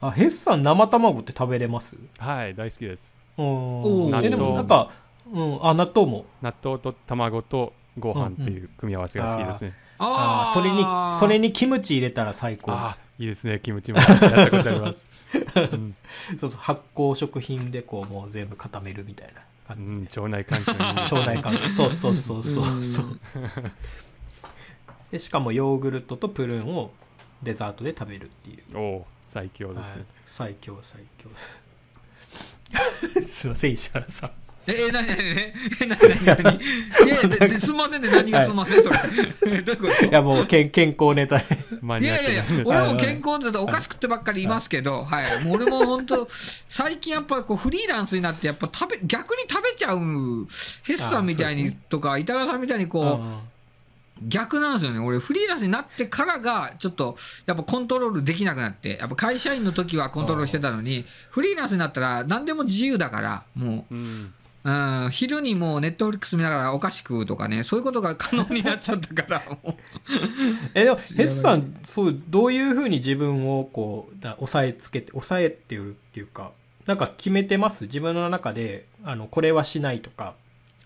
[0.00, 1.96] あヘッさん生卵って食べれます？
[2.18, 3.18] はい大好きです。
[3.36, 4.24] おー。
[4.24, 4.90] えでもなんか、
[5.30, 6.24] うん、あ納豆も。
[6.40, 9.74] 納豆と卵とご飯っていう組み合わせが好きですね。
[9.98, 10.52] あー。
[10.54, 10.86] それに
[11.20, 12.72] それにキムチ入れたら最高。
[12.72, 15.08] ああいいですねキムチもやったことあります、
[15.54, 15.94] うん。
[16.40, 21.60] そうそう発酵食品でこうもう全部固めるみたいなう感じん、腸内環境にいいです腸内環境。
[21.70, 22.78] そうそうそうそうう。
[22.80, 22.84] ん。
[22.84, 23.20] そう
[25.12, 26.90] でしかもヨーグルトとプルーンを
[27.44, 31.28] デザートで食べるっていう、おお最強です、はい、最強最強。
[33.28, 34.30] すいません石原さん
[34.66, 35.54] え、え、なになにえ、
[35.86, 38.98] なになになにすんませんね、何がすんません、それ。
[39.46, 39.78] えどうい。
[39.78, 41.44] うこといやもう健健康ネタ で
[42.00, 45.44] いやいやいや俺も健康だとお菓子食ってばっかりいますけど、はい。
[45.44, 46.28] もう俺も本当、
[46.66, 49.98] 最近やっぱこうフリーランスになって、やっぱ食べ、逆に食べちゃう、
[50.84, 53.52] ヘッさんみたいにあそうですとか、板川さんみたいにこう、
[54.28, 55.00] 逆なんですよね。
[55.00, 69.74] 俺、フリーランスになってからが、ちょっと、やっぱコントロールできなくなって、やっぱ会社員の時はコントロールしてたのに、フリーランスになったら何でも自由だから、もう、うんうん、昼にもうネットフリックス見ながらお菓子食うとかね、そういうことが可能になっちゃったから、もう。
[70.74, 76.52] えでもヘスさんそうどういうふうに自分をこうだ抑えつけて抑えてるっていうか
[76.86, 77.84] なんか決めてます？
[77.84, 80.34] 自分の中であのこれはしないとか。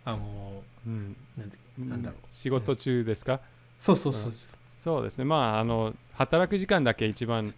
[0.04, 1.16] あのうん。
[1.36, 2.20] なんなんだろう。
[2.28, 3.40] 仕事中ですか、
[3.82, 5.02] そうそうそう、そう。
[5.02, 5.24] ですね。
[5.24, 7.52] まああの働く時間だけ一番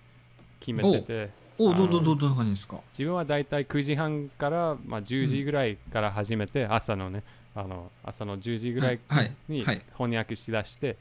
[0.59, 2.79] 決めてておどうどうどうどんな感じですか？
[2.93, 7.23] 自分はだいたい9時半から、まあ、10時ぐらいから始めて、朝のね
[7.55, 9.83] あの朝の10時ぐらいはいにはい。
[9.97, 10.97] 翻訳しだして、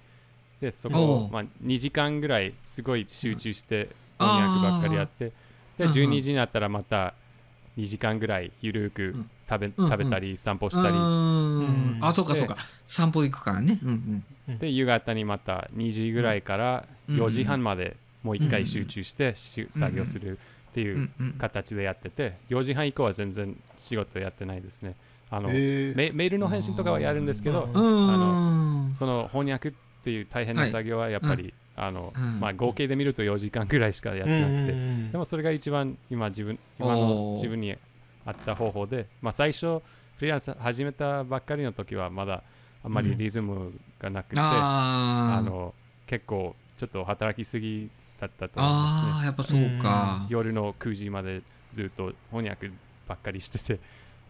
[0.59, 3.89] でそおこを、うまあ、2時間ぐらいすごい集中して
[4.19, 4.27] うん。
[4.27, 5.25] 翻訳ばっかりやって
[5.77, 7.13] でうんうん12時になったらまた
[7.77, 9.29] 2時間ぐらいゆるくん。
[9.47, 9.91] 食べ,、うんうん。
[9.91, 10.97] 食べたり散歩うしたり、
[12.01, 12.57] あ、そうかでそうか。
[12.87, 13.79] 散歩行くからね。
[13.83, 14.23] うん
[14.59, 17.15] で夕方にまた2時ぐらいからうん。
[17.17, 20.87] 4時半までもう1回集中してし作業するってうん。
[20.87, 21.31] いううんうん。
[21.33, 24.95] 形でやってて4時半以降は全然仕事やってないですね。
[25.29, 25.95] あのへー。
[25.95, 28.93] メメールの返信とかはやるんですけどううん。
[28.93, 32.39] その翻訳っていう大変な作業はやっぱり、あのうん。
[32.39, 37.35] まあ、合計で見ると4時間ぐらいしかやってなくて、うんでもそれが一番今自分今おのー。
[37.35, 37.75] 自分に
[38.25, 39.81] 合った方法で、まあ、最初
[40.17, 42.43] フリーランス始めたばっかりの時はまだ
[42.83, 45.39] あんまりリズムがなくて、あー。
[45.39, 45.73] あの
[46.05, 50.25] 結構ちょっと働きすぎだったと思いますねあー、やっぱそうか。
[50.29, 52.71] 夜の9時までずっと翻訳
[53.07, 53.79] ばっかりしてて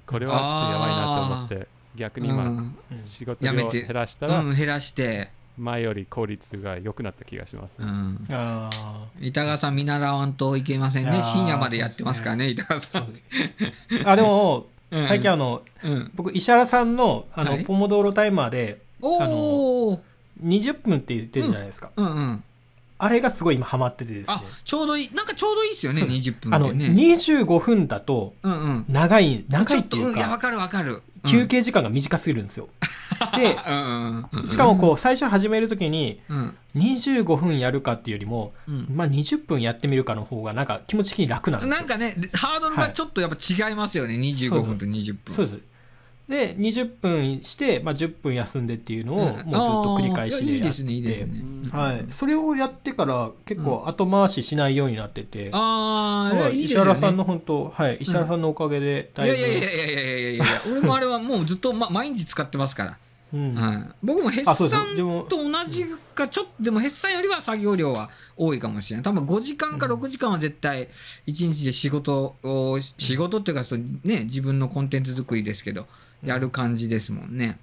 [0.05, 5.31] これはちょっとやばいなと思って逆に今、うん仕事量をやめて減らしたらうん、減らして。
[5.57, 8.23] 前より効率が良くなった気がします、うん。
[8.29, 8.69] あ
[9.19, 11.23] 板川さん見習わんといけませんね。
[11.23, 13.05] 深夜までやってますからね、板川さん。
[13.05, 16.11] ーあでもうん最近あのうん。
[16.13, 20.03] 僕石原さんのあの、はいポモドーロタイマーでおお。
[20.43, 22.43] 20分って言ってるじゃないですか、うんうん。
[22.99, 25.11] あれがすごい今ハマっててですねあ、ちょうどいい。
[25.13, 26.87] なんかちょうどいいですよね、そう20分あのってね。
[26.87, 28.85] 25分だとうんうん。
[28.87, 31.03] 長いってと、いううん、いや、わかかるわかる。
[31.25, 32.69] 休憩時間が短すぎるんですよ、
[33.35, 34.49] でうんうんうん。
[34.49, 36.55] しかもこう最初始めるときにうん。
[36.75, 38.87] 25分やるかっていうよりも、うん。
[38.93, 45.35] まあ、20分やってみるかの方がなんか気持ち的に楽なんですよなんかね、ハードルがちょっとやっぱ違いますよね、25分と20分。
[45.35, 45.59] そうです
[46.27, 62.97] で20分して、まあ、10分休んでっていうのをもうずっと繰り返しでやって、うん、いいですねいいですね、はい、それをやってから結構後回ししないようになってて、うん、ああ、石原さんの本当はい石原さんのおかげでだいぶ、うん、いやいやいやいやいやいやいや 俺もあれはもうずっと、ま、毎日使ってますから。
[63.33, 65.85] うん、はい、僕もヘッサンと同じ
[66.15, 70.87] かちょっとでもヘッサンよりは作業量は多いかもしれない多分5時間か6時間は絶対
[71.27, 75.87] 1日で仕事を仕事っていうかそ、ね、自分のコンテンツ作りですけど。
[76.23, 77.59] やる感じですもんね。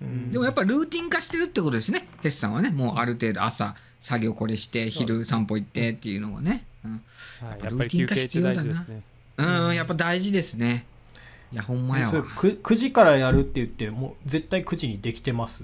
[0.00, 0.30] うん。
[0.32, 2.08] でもやっぱルーティン化してるってことですね。
[2.22, 6.64] ヘッサンはね、もうある程度朝作業これして、昼散歩行ってっていうのがね。
[6.84, 7.02] うん。
[7.40, 9.02] はい、やっぱり休憩って大事ですね。
[9.36, 10.86] うん、やっぱ大事ですね。
[11.52, 12.10] いや、ほんまやわ。
[12.10, 12.22] それ。
[12.22, 15.62] く 9, 時からやるって言ってもう絶対9時にできてます？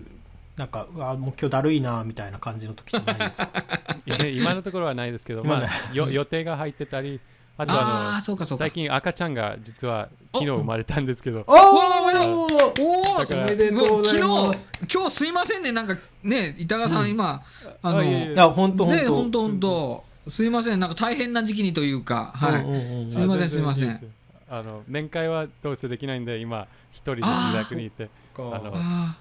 [0.57, 3.65] なんかうわもう今日だるいなみたいな感じの時じゃないですか？
[4.33, 7.21] 今のところはないですけど、まあ、よ予定が入ってたり
[7.57, 8.65] あとああのあー、そうかそうか。
[8.65, 11.45] 最近赤ちゃんが実は昨日生まれたんですけど。
[11.47, 14.69] おおおおだからおめでとうございます。
[14.73, 15.71] 昨日今日すいませんね。
[15.73, 17.43] なんかね板川さん、今
[17.83, 20.81] あのあいや本当本当ね本当本当すいません。
[20.81, 23.13] なんか大変な時期にというかはい、うんうんうん。
[23.13, 24.13] すいませんあすいません。
[24.51, 29.17] あの面会はどうせできないんで今一人で自宅にいてあのあ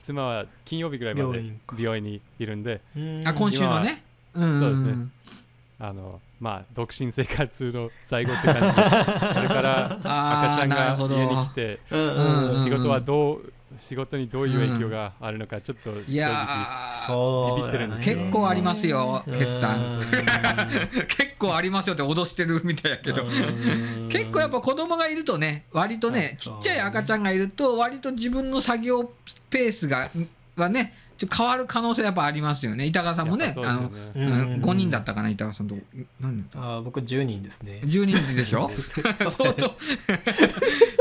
[0.00, 1.44] 妻は金曜日ぐらいまで
[1.78, 2.80] 病院にいるんで
[3.24, 4.02] あ今週のね。
[4.34, 4.58] うん。
[4.58, 4.94] そうですね。
[5.78, 9.86] あのまあ独身生活の最後って感じでこれから
[10.52, 18.16] 赤ちゃんが家に来てうんうんうん仕事はどう仕事にどういう影響があるのかちょっと正い直やーそうビビってるんですよ。
[18.18, 19.38] 結構ありますようん。
[19.38, 20.00] 決算。
[21.08, 23.22] 結構ありますよって脅してるみたいやけど。
[23.22, 24.08] うん。
[24.10, 29.10] 結構やっぱ子供がいるとね割とねちっちゃい赤ちゃんがいると割と自分の作業
[29.50, 30.10] ペースが
[30.56, 32.86] はねちょっと変わる可能性やっぱありますよね。
[32.86, 33.92] 板川さんもねあのん。
[34.60, 35.76] 5人だったかな板川さんと。
[36.20, 37.80] 何人だあー僕10人ですね。
[37.84, 38.68] 10人でしょ？
[39.30, 39.76] 相当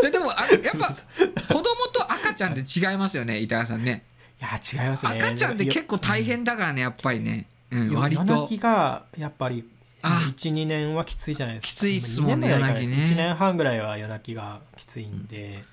[0.01, 4.03] ででもあれやっぱ子供と赤ちゃんって違いますよね板川さんね。
[4.39, 5.17] いや違いますね。
[5.17, 8.21] 赤ちゃんって結構大変だからねやっぱりね、うん、よ割と。
[8.21, 9.67] 夜泣きがやっぱり
[10.03, 10.31] あ。
[10.37, 11.67] 12年はきついじゃないですか。
[11.69, 12.91] きついっすもんね2年もやらないです。
[12.91, 13.23] 夜泣きね。
[13.23, 15.63] 1年半ぐらいは夜泣きがきついんで。
[15.63, 15.72] だ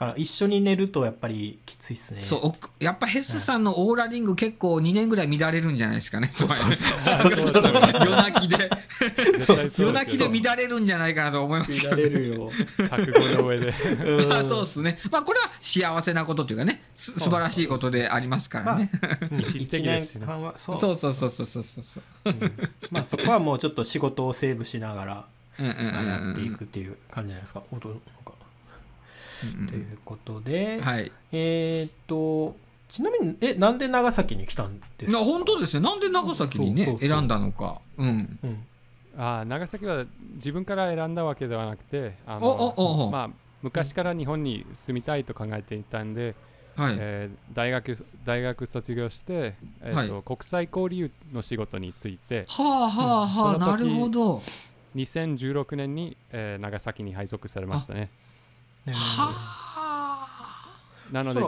[0.00, 2.22] から一緒に寝るとやっぱりきついっすね。
[2.22, 6.28] そうおやっぱヘスさんのオーラリング結構2年ぐらい乱れるんじゃないですかね。
[6.32, 8.70] そう夜泣きで。
[9.78, 12.50] 夜泣きで乱れるんじゃないかなと思います見られるよ。
[12.88, 13.74] 覚悟の上で。
[14.06, 14.32] うん。
[14.32, 14.98] あそうですね。
[15.10, 18.90] まあこれは幸せなことというかね、す素晴らしいことでありますからね。
[19.30, 20.18] うん一時的です
[20.56, 20.76] そう。
[20.78, 22.30] そうそうそうそうそうそう。
[22.30, 22.52] うん。
[22.90, 25.24] まあそこはもうちょっと仕事をセーブしながら
[25.58, 27.62] うんうんうんやっていうんくっていう感じじゃないですか。
[29.68, 31.10] ということで、はい。
[31.32, 32.56] えーっと
[32.88, 35.12] ちなみにえなんで長崎に来たんですか？
[35.18, 35.84] な本当ですね。
[35.88, 37.80] なんで長崎にね選んだのか。
[37.98, 38.38] うん。
[38.42, 38.66] うん
[39.16, 46.34] あー長崎は自分から選んだわけではなくてあおおおおまあ、昔から日本に住みたいと考えていたんで、
[46.76, 46.96] はい。
[46.98, 54.42] えー大学大学卒業して、えーとは国際交流の仕事についてはあはあはあ、なるほど。
[54.96, 58.10] 2016年に、えー長崎に配属されましたね。
[61.12, 61.40] なので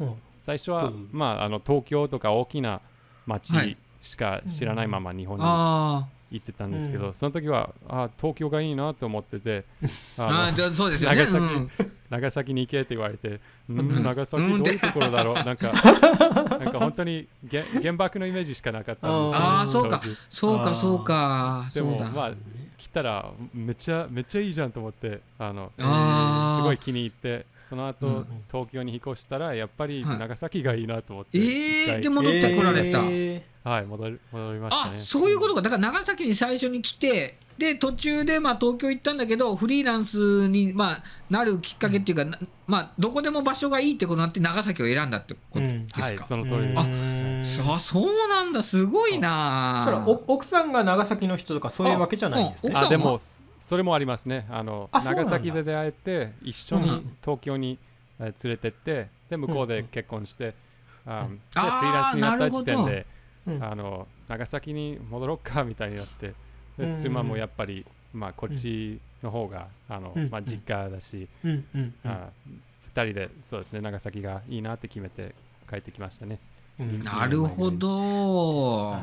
[0.00, 0.14] うん。
[0.36, 2.80] 最初は、うんまあ、あの東京とか大きなは
[3.26, 3.76] 町い。
[4.02, 7.14] しか知らないまま日本にあ行ってたんですけど、うん。
[7.14, 9.64] その時はあー東京がいいなと思ってて
[10.18, 10.52] あ。
[10.52, 11.16] あそうですよね。
[11.16, 11.70] 長崎うん。
[12.10, 13.80] 長崎に行けって言われて、うん。
[13.80, 14.62] うん長崎うん。
[14.62, 15.72] どういうところだろう、 なんか、
[16.58, 20.00] なんか本当にげ原爆のイメージしかなかったんですよあーそうか。
[20.28, 21.66] そうかそうか。
[21.72, 21.98] でも。
[22.14, 22.32] まあ、
[22.84, 26.62] 来たらめっちゃめっちゃいいじゃんと思って、あのあー。
[26.62, 28.26] すごい気に入って、その後、うんうん。
[28.46, 30.18] 東京に引っ越したら、やっぱりはい。
[30.18, 32.02] 長崎がいいなと思って、ええ一回。
[32.02, 33.00] で戻ってこられた。
[33.04, 34.98] えはい、戻り戻りましたあね。
[34.98, 35.62] そういうことか。
[35.62, 47.60] だから長崎に最初に来てで途中でまあ東京行ったんだけどフリーランスにまあなるきっかけっていうか、なまあどこでも場所がいいってことになって長崎を選んだってことですか、はい、そのー通りです。
[47.60, 48.62] うんそうそうなんだ。
[48.62, 50.04] すごいな。
[50.06, 52.72] お奥さんが長崎の人とかそういうわけじゃないんですね。
[52.74, 52.86] あ。
[52.86, 53.18] あでも
[53.60, 54.46] それもありますね。
[54.50, 57.16] あの長崎で出会えて一緒にうん。
[57.22, 57.78] 東京に、
[58.18, 60.54] えー連れてってで向こうで結婚して、
[61.06, 61.36] あうん。
[61.36, 63.06] でフリーランスになった時点で
[63.46, 66.32] うんあの長崎に戻ろうかみたいになって
[66.78, 66.94] でうん。
[66.94, 70.28] 妻もやっぱり、まあ、こっちの方があの、うん。
[70.30, 71.64] まあ、実家だし、うん。
[72.04, 72.28] あ
[72.94, 75.34] 2人でそうですね長崎がいいなって決めて
[75.68, 76.38] 帰ってきましたね。
[76.78, 77.02] うん。
[77.02, 78.96] なるほど。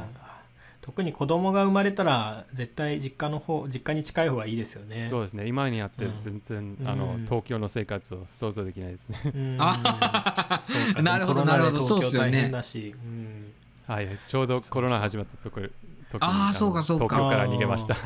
[0.81, 5.07] 特に子供が生まれたら絶対実家の方実家に近い方がいいですよね。
[5.11, 5.47] そうですね。
[5.47, 6.19] 今になってうん。
[6.19, 6.87] 全然、うん。
[6.87, 9.19] あの東京の生活を想像できないですね。
[9.25, 9.57] うん。
[9.59, 11.01] あそうか。
[11.03, 11.87] なるほどなるほど。
[11.87, 12.41] そう東京大っすよね。
[12.41, 13.53] 変だし、うん。
[13.87, 15.67] はい、ちょうどコロナ始まったところ
[16.11, 17.15] 時にあーのそうかそうか。
[17.15, 17.97] 東京から逃げました。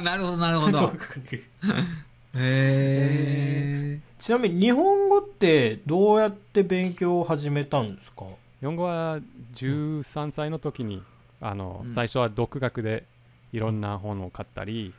[0.00, 0.92] なるほどなるほど。
[2.36, 8.24] へえちなみに日本語ってどうやって勉強を始めたんですか？
[8.60, 9.18] 日本語は
[9.54, 11.02] 13歳の時に
[11.40, 13.04] あの、うん最初は独学で
[13.52, 14.92] いろんな本を買ったり、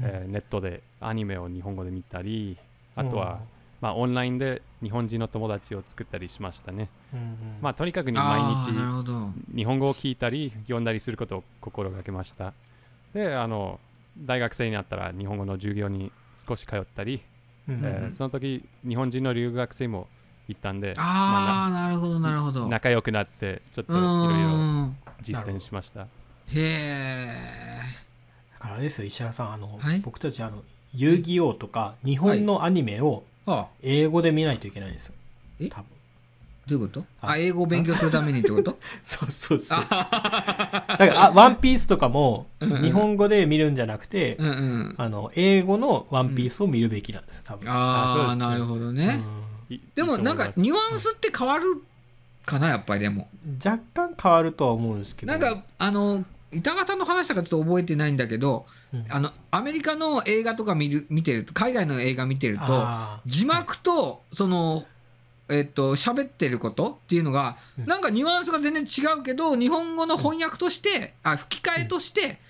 [0.00, 0.06] うん。
[0.06, 2.56] えーネットでアニメを日本語で見たり
[2.94, 3.40] あとは、
[3.80, 6.88] まあ、オンラインで日本人の友達を作ったりしましたね。
[7.12, 7.36] うんうん。
[7.60, 8.72] まあ、とにかくに毎あ日
[9.56, 12.52] 日本語を聞いたり読んだりすることを心がけました。
[13.14, 13.80] であの
[14.18, 17.22] 大学生になったら日本語の授業に少し通ったり、
[17.68, 20.08] うんうんえーその時日本人の留学生も
[20.48, 22.62] 行ったんで、まああなるほどなるほど。
[22.62, 26.02] な仲良くなってちょっとういろいろん実践しました。
[26.02, 26.06] へ
[26.56, 27.32] え
[28.54, 29.52] だからですよ石原さん。
[29.52, 30.00] あの、はい。
[30.00, 30.62] 僕たちあの
[30.94, 35.14] 遊戯王とか日本のアニメをあ英語で見ないといけないんですよ。
[35.60, 35.68] え？
[35.68, 35.84] 多分。
[36.66, 37.06] どういうこと？
[37.22, 37.28] あ。
[37.30, 38.78] あ英語を勉強するためにってこと？
[39.04, 39.80] そうそうそう。
[39.80, 44.94] だからあワンピースとかも日本語で見るんじゃなくて、うんうん。
[44.98, 47.64] あの英語のワンピースを見るべきなんですよ多分。
[47.68, 48.44] あそうですね。
[48.44, 49.20] ああなるほどね、
[49.70, 49.76] うん。
[49.76, 51.82] いでもなんかニュアンスって変わる
[52.44, 53.28] かなやっぱりでも。
[53.64, 55.32] 若干変わるとは思うんですけど。
[55.32, 59.06] なんかあの板川さんの話とかちょっと覚えてないんだけどうん。
[59.08, 62.86] あのアメリカの映画とか見る見てると海外の映画見てると
[63.26, 64.84] 字幕とその
[65.48, 67.86] えっと喋ってることっていうのがうん。
[67.86, 72.40] なんかニュアンスが全然違うけど日本語の翻訳としてあ吹き替えとして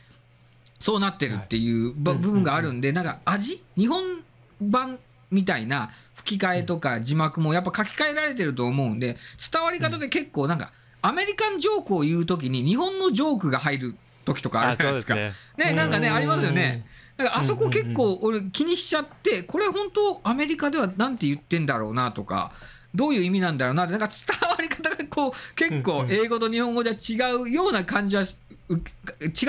[0.79, 3.63] そうなってるっていう部分があるんでなんか味？
[3.77, 4.23] 日本
[4.61, 4.99] 版
[5.31, 9.17] みたいな吹き替えとか字幕もやっぱ書き換えられてると思うんで
[9.53, 15.33] 伝わり方で結構なんかアメリカンジョークを言う時に日本のジョークが入る時とかああるじゃないですすね。
[15.57, 16.87] ねなんかねうんありますよね。
[17.17, 22.53] だからあそこ結構俺気にしちゃってこれ本当アメリカではなんて言ってんだろうなとか
[22.95, 28.27] どういう意味なんだろうなってなんか伝わり方がこう結構英語と日本語じゃ違うような感じは違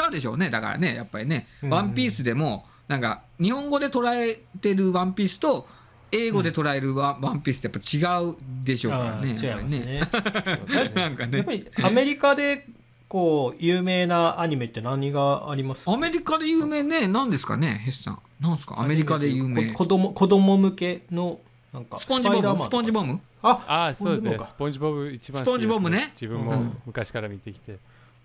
[0.07, 0.49] うでしょうね。
[0.49, 1.73] だからねやっぱりね「うんうん。
[1.75, 5.67] ワンピースでもなんか日本語で捉えてる「ワンピースと
[6.11, 10.01] 英語で捉えるワン「ワンピースってやっぱ違うでしょうからね違いますね。
[10.95, 11.37] なんかね。
[11.37, 12.67] やっぱりアメリカで
[13.07, 15.91] こう有名なアニメって何がありますか？
[15.93, 18.19] アメリカで有名ね何ですかねヘスさん。
[18.39, 18.79] 何ですか？
[18.79, 19.71] アメリカで有名。
[19.73, 21.39] こ子供子供向けの
[21.73, 23.19] なんかスポンジボブスポンジボム？
[23.41, 24.35] あああそうですね。
[24.37, 24.45] か。
[24.45, 26.11] スポンジボブ一番スポンジボブね？
[26.13, 26.77] 自分もうん。
[26.85, 27.77] 昔から見てきて、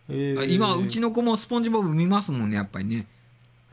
[0.08, 0.44] えー。
[0.54, 3.06] 今うちの子もスポンジボブ見ますもんねやっぱりね。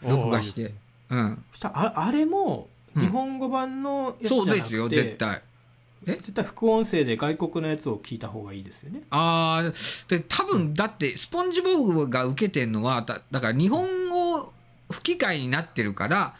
[0.02, 0.74] 録画して。
[1.10, 1.43] うん。
[1.52, 5.41] そしたらああれもうん日本語版のやつじゃなくて、そうですよ絶対。
[6.04, 9.04] 絶対副音声で外国のやつを聞いた方がいいですよね。
[9.12, 9.71] ああ
[10.08, 14.51] で多分だってスポンジボブが受けてるのはだだから日本語
[14.89, 16.34] 吹き替えになってるから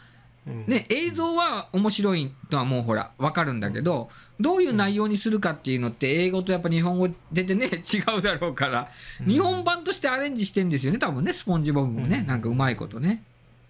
[0.48, 0.64] うん。
[0.66, 4.10] ね映像は面白いのはもうほら分かるんだけど
[4.40, 9.26] どういう内容にするかっていうのって英語とやっぱ日本語出てね 違うだろうからうん。
[9.26, 12.26] 日本版としてアレンジしてんですよね多分ねスポンジボブもねうん。
[12.26, 13.22] なんかうまいことね。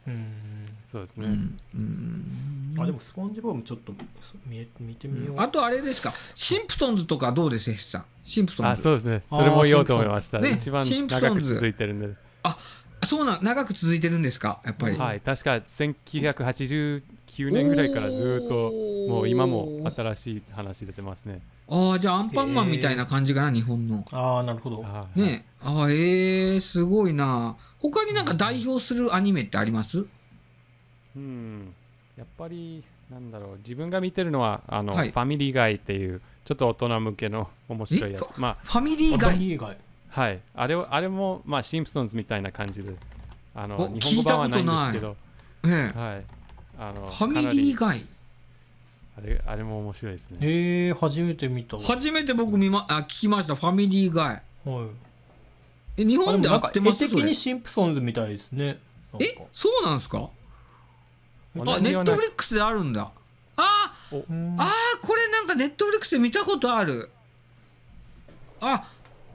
[0.06, 0.51] うん
[0.92, 2.74] そうですね、うんうん。
[2.78, 3.94] あでもスポンジボブちょっと
[4.46, 6.12] 見え見てみよう、あとあれですか？
[6.34, 7.74] シンプソンズとかどうです？
[7.76, 8.04] さん。
[8.22, 8.72] シンプソンズ。
[8.72, 9.22] あそうですね。
[9.26, 11.26] それも言おうと思いました、あー一番シンプソンズ。
[11.28, 12.14] 長く続いてるんで、
[13.04, 14.60] そうなん長く続いてるんですか？
[14.66, 14.98] やっぱり。
[14.98, 17.02] はい確か1989
[17.50, 18.70] 年ぐらいからずっと
[19.08, 21.40] もう今も新しい話出てますね。
[21.68, 24.04] ああじゃあアンパンマンみたいな感じかな、日本の。
[24.12, 24.84] ああなるほど。
[24.84, 25.46] あーね。
[25.62, 27.56] あーえー、すごいな。
[27.78, 30.06] 他になんか代表するアニメってあります？
[31.16, 31.74] うん。
[32.16, 35.10] やっぱりなんだろう自分が見てるのはあの、はい。
[35.10, 39.76] ファミリーガイっていうちょっと大人向けの面白いやえつまあファミリーガガイイ以外
[40.08, 40.40] はい。
[40.54, 42.94] あれをあれもまあシンプソンズみたいな感じで
[43.54, 45.16] あのお日本語版はないんですけど。
[45.64, 45.98] ええ。
[45.98, 46.24] はい。
[46.78, 48.04] あのファミかなりリーガイ
[49.16, 50.38] あれあれも面白いですね。
[50.40, 51.78] ええ初めて見た。
[51.78, 53.54] 初めて僕見まあ聞きました。
[53.54, 54.86] ファミリーガイはい。
[55.98, 56.98] え日本で合あでもなんかってます？
[56.98, 57.08] それ。
[57.08, 58.78] 絵的にシンプソンズみたいですね。
[59.12, 60.18] なんえかそうなんですか？
[60.18, 60.30] 同
[61.54, 63.10] あネットフリックスであるんだ。
[63.56, 64.56] あうん。
[64.58, 67.10] あーこれなんか Netflix で見たことある。
[68.60, 68.88] あ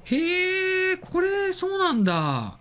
[0.06, 2.58] へえこれそうなんだ。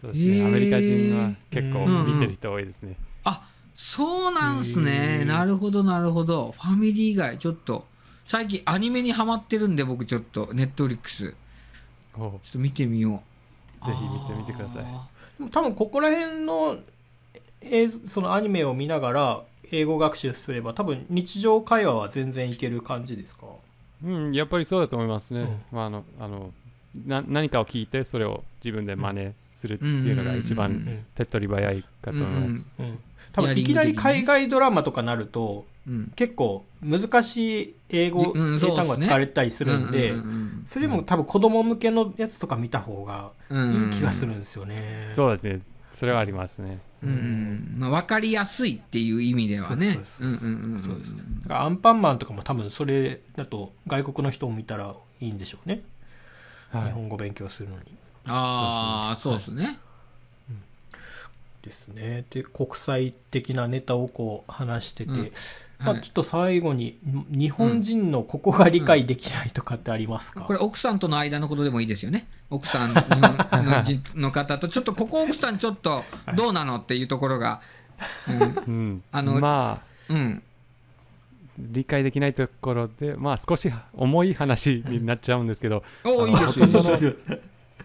[0.00, 5.24] そうですね、アメリカ人は結構うん見てる人多いですね、あそうなんすへねー。
[5.24, 6.52] なるほどなるほど。
[6.52, 7.86] ファミリー以外ちょっと
[8.26, 11.30] 最近アニメにハマってるんで僕ちょっと Netflix。
[11.30, 13.22] ちょっと見てみよ
[13.80, 13.84] う。
[13.84, 14.84] ぜひ見てみてください。
[14.84, 16.76] あでも多分ここら辺の
[17.70, 23.46] 映像そのアニメを見ながら英語学習すれば多分日常会話は全然いける感じですか？
[24.04, 25.40] うん、やっぱりそうだと思いますね。
[25.40, 25.60] うん。
[25.72, 26.52] まあ、あのあの
[27.06, 30.56] な何かを聞いてそれを自分で真似するっていうのが一うん。
[30.56, 31.06] 番うん。
[31.14, 32.82] 手っ取り早いかと思います。
[32.82, 32.98] うん。
[33.32, 36.12] 多分いきなり海外ドラマとかなるとうん。
[36.16, 45.08] 結構難しい英語、英単語が使われたりするんで、うんうんそれも多分子供向けのやつとか見た方がいい気がするんですよね。
[45.14, 45.60] そうですね。
[45.92, 46.80] それはありますね。
[47.02, 47.74] うんうん。
[47.78, 49.94] まあ、分かりやすいっていう意味ではね。
[49.94, 50.82] そうそううんうんうんうん。
[50.82, 55.82] そうですだからアンパンマンとかも多分それだと外国の人を見たらいいんでしょうね。
[56.70, 56.84] はい。
[56.86, 57.82] 日本語勉強するのに。
[58.26, 59.78] ああそうですね。
[61.66, 62.24] ですね。
[62.30, 65.32] で、国際的なネタをこう話してて、うん
[65.78, 66.02] まあ、はい。
[66.02, 66.98] ちょっと最後に、
[67.30, 72.26] 日本人のここが理解できないとかってありますか、これ奥さんとの間のことでもいいですよね。
[72.50, 77.60] 奥さん日本 の人の方とちょっとここ奥さんちょっとどうなのっていうところが
[78.66, 80.42] うん、あのまあうん、うん、
[81.58, 86.66] 理解できないところで、まあ少し重い話になっちゃうんですけど、おおいいですよ。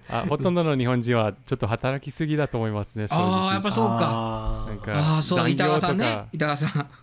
[0.10, 3.08] あほとんどの日本人はちょっと働きすぎだと思いますね。
[3.08, 3.72] 正ああやっ直。
[3.72, 4.66] ぱそうか。
[4.68, 6.26] なんかああそう板川さんね。
[6.34, 6.88] 板川さん。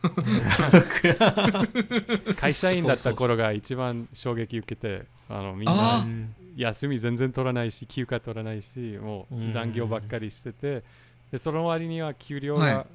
[2.36, 10.82] 会社員だった頃が一番衝撃受けて、あのみんあなうん休み全然取らないし休暇取らないしもう残業ばっかりしてて
[11.30, 12.72] でその割には給料はい。
[12.72, 12.86] が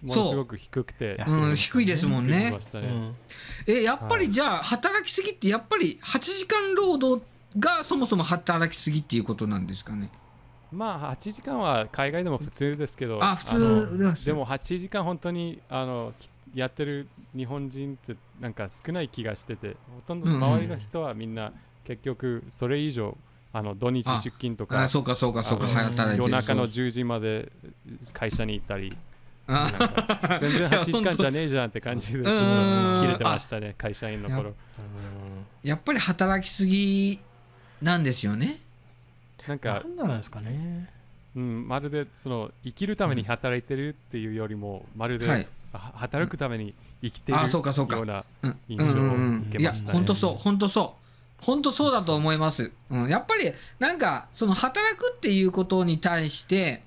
[0.00, 1.38] ものすごく低くて、そう。
[1.48, 2.52] うん、低いですもんね。
[2.52, 2.58] ね。
[2.74, 3.16] うん。
[3.66, 7.20] えやっぱりじゃあ働きすぎってやっぱり8時間労働
[7.58, 10.10] がそもそも働きすぎっていうことなんですかね？
[10.72, 21.52] まあ8時間は海外でも普通ですけどあ普の通でも8時間本当にあのきやってる日本人ってなんか少ない気がしててほとんど周りの人はみんな
[21.84, 23.16] 結局それ以上
[23.52, 25.66] あの土日あ出勤とかあそうかそうかそうか
[26.14, 26.86] 夜中のそう。
[26.86, 27.50] 10時まで
[28.12, 28.94] 会社に行ったり
[29.48, 34.54] 全然8時間じゃねえじゃんって感じで切れてましたね会社員の頃。
[35.62, 37.18] やっぱり働きすぎ
[37.82, 38.58] なんですよね。
[39.46, 40.88] なんか、何なんですかね。
[41.36, 45.46] うん、まるでその生きるために働いてるっていうよりもまるで、はい。
[45.72, 47.96] あ働くために生きているうかそうか。
[47.96, 48.56] ようなうん。
[48.68, 49.92] 印象を受けましたね。
[49.92, 50.34] 本当そう。
[50.34, 51.44] 本当そう。
[51.44, 52.72] 本当そうだと思います。
[52.90, 56.82] うん、やっぱりなんかその働くっていうことに対して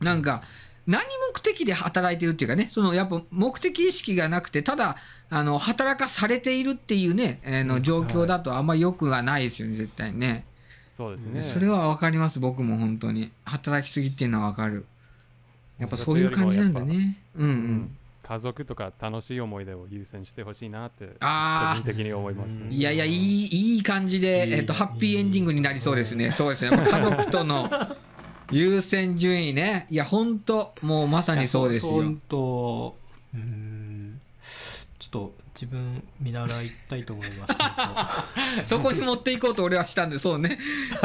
[0.00, 0.42] なんか
[0.86, 4.96] 何目的で働いてるっていうかねそのやっぱ目的意識がなくてただ
[5.28, 10.44] あの働かされているっていうね、えーの状況だとあんまり良くはないですよね絶対にね。
[10.96, 11.42] そうですね。
[11.42, 14.86] それは分かります僕も本当に働きすぎっていうのは分かる。
[15.78, 17.18] やっぱそういう感じなんだね。
[17.36, 17.96] うんううんん。
[18.22, 21.26] 家族とか楽しい思い出を優先してほしいなって個
[21.76, 22.62] 人的に思います。
[22.62, 26.32] うんいやいや、いい、いい感じで、えっと、ハッピーエンディングになりそうですね。
[26.32, 26.76] そうですね。
[26.76, 27.68] 家族との
[28.50, 29.86] 優先順位ね。
[29.90, 31.92] いや、本当もうまさにそうですよ。
[31.92, 32.96] 本当
[33.34, 34.20] うーん
[34.98, 37.54] ちょっと自分見習いたいと思います
[38.66, 40.58] 本そこに持っていこうと俺はしたんで、そうね。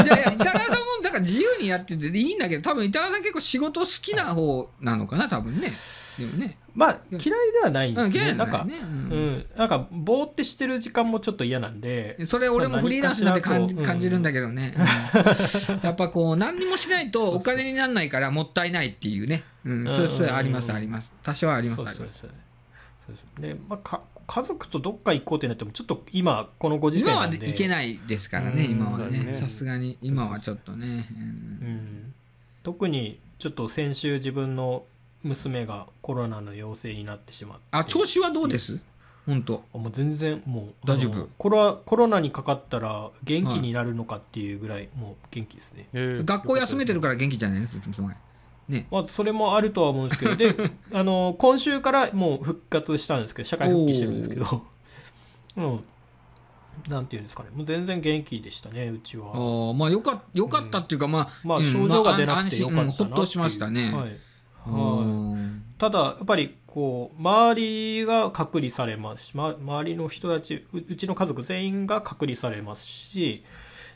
[0.03, 5.71] じゃあ、板川さんも、だから自由にやってていいんだけど、多分板川さん結構仕事好きな方なのかな、多分ね。
[6.19, 6.57] でもね。
[6.73, 8.79] 当まあ嫌いではないんですうん、ね、嫌いなんんだよね。
[8.79, 8.89] ううん。
[9.37, 12.23] ん、なんかぼーってしてる時間もちょっと嫌なんで。
[12.25, 15.79] それ俺もフリーランスになって感じ感じるんだけどね、 うん。
[15.83, 21.13] やっぱこう何にもしないとお金にならないからもったいないっていうね、うん、そうそうありますあります。
[21.23, 22.25] 多少はありますあります。
[23.39, 27.49] でまあ、か家族とどっか行こうってなってもちょっと今このご時世今はなんで。
[27.49, 28.71] いけないですからね、うん。
[28.71, 29.19] 今はね。
[29.19, 29.33] ね。
[29.33, 31.25] さすがに今はちょっとね、うん。
[31.25, 31.27] う
[31.71, 32.13] ん、
[32.63, 34.85] 特にちょっと先週自分の
[35.23, 37.63] 娘がコロナの陽性になってしまって。
[37.71, 38.79] あ調子はどうです？
[39.25, 39.63] 本当。
[39.73, 41.29] あもう全然もう大丈夫？
[41.37, 46.19] コロコロナにかかったら元気になるのかっていうぐらいもう元気ですね、え。
[46.21, 48.15] ー学校休めてるから元気じゃないのつまり
[48.73, 48.87] ね。
[48.91, 50.35] まあ、それもあるとは思うんですけど。
[50.35, 50.55] で
[50.93, 54.63] あの今週からもう復活したんですけど社会復帰してるんですけど。
[55.57, 55.83] うん。
[56.87, 57.49] なんていうんですかね。
[57.53, 62.87] もう全然元気でしたねうちあはーまあよかよかったっていうか、まあ、うんまあ症状が出なくてよかったなう。
[62.87, 64.09] んほっとしましたね、はい。
[64.09, 64.19] う
[64.65, 65.05] はい。
[65.07, 69.27] んただやっぱりこう周りが隔離されます。
[69.27, 73.43] し、ま、周りの人たちううちの家族全員が隔離されますし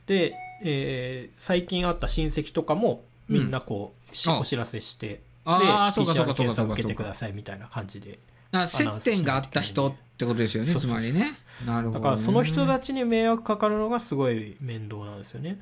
[0.08, 4.40] で、えー最近会った親戚とかもみんなこう、しあ。
[4.40, 6.56] お知らせしてであーそうかそうか PCR 検査そうか。
[6.56, 8.20] そうかを受けてくださいみたいな感じで
[8.52, 11.38] 接点があった人ってことですよねつまりね。
[11.66, 15.60] なるほど、ね、だからその人たちに迷惑かかるのがすごい面倒なんですよね。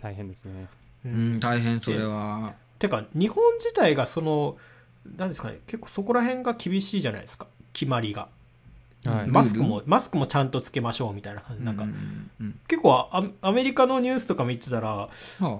[0.00, 0.68] 大変ですね。
[1.04, 4.56] ううん大変それはてか日本自体がその
[5.16, 7.46] 何ですかね結構そこら辺が厳しいじゃないですか。
[7.72, 8.28] 決まりが、
[9.04, 9.26] はい。
[9.26, 11.40] マスクもマスクもちゃんとつけましょうみたいな。
[11.40, 15.10] 感じなんか、うんうん結構アアメリカのニュースとか見てたらは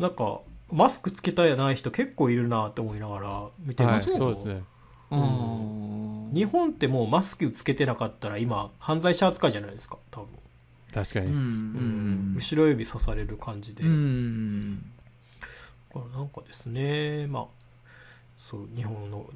[0.01, 0.41] なんか
[0.71, 4.63] マスクつけたいない人結構いるなって思いながら見てはい、ますけど、そうですね。
[5.11, 10.93] あー日本ってもうマスクつけてなかったら今犯罪者扱いじゃないですか多分、うん。
[10.93, 11.27] 確かに。
[11.27, 12.35] うん。
[12.37, 14.91] 後ろ指刺される感じで、うん
[16.01, 17.45] からなんかですねまあ
[18.51, 19.27] そう日本の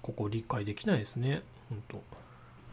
[0.00, 2.02] ここ理解できないですね本当。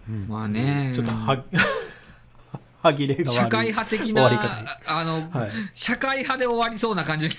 [0.09, 0.27] うん。
[0.27, 0.93] まあね。
[0.95, 1.43] ちょっとは、
[2.81, 3.37] 歯切れが悪い。
[3.37, 4.79] 社会派的な終わり方。
[4.87, 5.51] あの、はい。
[5.73, 7.31] 社会派で終わりそうな感じ い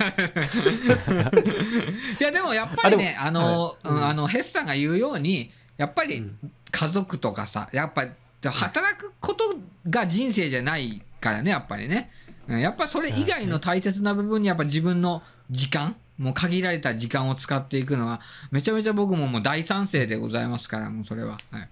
[2.20, 3.88] やでもやっぱりねあの、はい。
[3.88, 6.38] うんあのヘスさんが言うようにやっぱりうん。
[6.70, 8.10] 家族とかさやっぱり
[8.44, 9.44] 働くこと
[9.90, 12.10] が人生じゃないからねやっぱりね。
[12.48, 15.22] うんやっぱそれ以外の大切な部分にやっぱ自分の
[15.52, 21.68] 時間もう限られた時間を使っていくのはめちゃめちゃ僕ももう大賛成でございますからもうそれは、はい、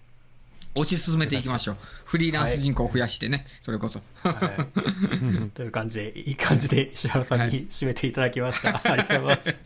[0.74, 1.76] 推し進めていきましょう。
[2.05, 4.01] フリーランス人口を増やしてねそれこそ。
[4.22, 9.61] はい、という感じでいい感じで石原さんに締めていただきました、ありがとうございます。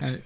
[0.00, 0.22] はい。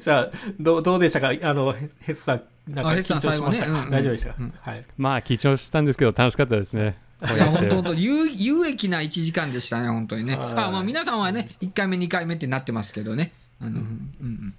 [0.00, 0.30] じゃあ
[0.60, 1.28] どうどうでしたか？
[1.28, 3.80] あのヘヘスさんなんかあヘスさん緊張しましたか、最後ね。
[3.80, 3.90] うんうん。
[3.90, 4.54] 大丈夫でしたか、うん。
[4.60, 4.84] はい。
[4.98, 6.98] まあ、緊張したんですけど、楽しかったですね。
[7.20, 10.36] 本当本当有有益な1時間でしたね本当にね。
[10.36, 10.52] はい。
[10.52, 13.32] あまあ皆さんはね1回目2回目ってなってますけどね。
[13.60, 14.10] あの、うん。
[14.20, 14.54] うん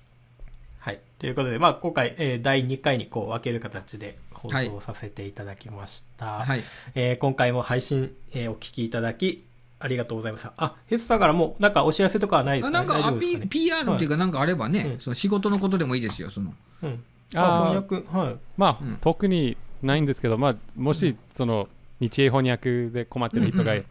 [0.80, 6.64] はい、ということで、まあ、今回、えー第2回にこう分ける形で放送させていただきました、はい。
[6.96, 9.44] えー今回も配信、えーお聞きいただき
[9.80, 15.00] ありがとうございましたあヘスさんからもうなんかお知らせとかはないですか、ね、あなんかア大丈夫ですか、ね？PR っていうかなんかあればね、うん。
[15.00, 16.54] その仕事のことでもいいですよその。
[16.84, 17.04] うん、
[17.36, 18.18] あーあ翻訳？
[18.18, 18.38] はい。
[18.58, 18.98] まあ、うん。
[19.02, 21.68] 特にないんですけど、まあ、もし、その、
[22.00, 23.86] 日英翻訳で困ってる人がい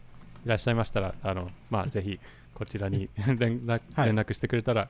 [0.45, 2.19] らっしゃいましたら、あの、まあ、ぜひ、
[2.55, 4.07] こちらに 連絡はい。
[4.07, 4.89] 連絡してくれたら、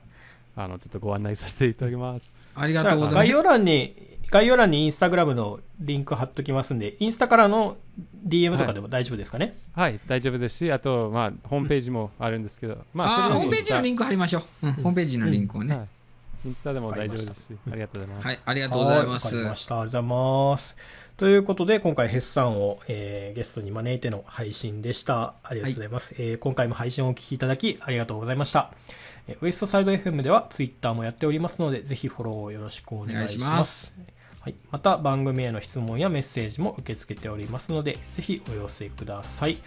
[0.55, 2.33] あの、ちょっとご案内させていただきます。
[2.55, 3.13] ありがとうございます。
[3.15, 7.77] あ概要欄に概要欄にインスタグラムのリンク貼っときますんでインスタからの
[8.27, 15.87] DM とかでも大丈夫ですかね、はい、大丈夫ですし、あと、まあ、ホームページもあるんですけど、まあ、それあーホームページのリンンク貼りましょう、うん、ホームページのリンクをね、はい、
[16.45, 18.25] インスタでも大丈夫ですし、ありがとうございます。
[18.27, 19.81] はいありがとうございまはすわかりました。
[19.81, 20.19] ありがとうござい
[20.51, 20.77] ます。
[21.17, 25.33] ということで、今回、ヘッサンを、えーゲストに招いての配信でした。
[25.43, 26.15] ありがとうございます。
[26.19, 28.71] えー今回も配信をお聞きいただき、ありがとうございました。
[29.27, 33.93] えーウエストサイド FM では、ツイッターもやっておりますので、ぜひフォローをよろしくお願いします。
[34.47, 39.57] はい、また番組への質問やメッセージも受け付けておりますので、ぜひお寄せください。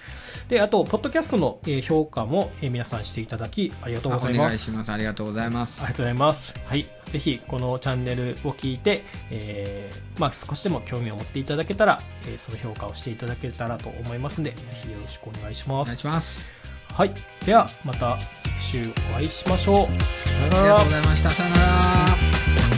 [0.48, 4.46] で、あと、ポッドキャストのえー評価もえー皆さんしていただき、ありがとうございます。
[4.48, 6.54] 願いしますありがとうございますありがとうございます。
[6.64, 6.86] はい。
[7.10, 15.96] ぜひ、このチャンネルを聞いて、えーまあ、少しでも興味を持っていただけたら、えーその評価をしていただけたらと思いますので、ぜひよろしくお願いしお願います。
[15.96, 16.48] します
[16.94, 17.12] はい。
[17.44, 18.16] では、また
[18.58, 20.28] 次週お会いしましょう。
[20.30, 20.90] さよならありがとうご。
[20.92, 22.69] ざいましたさよなら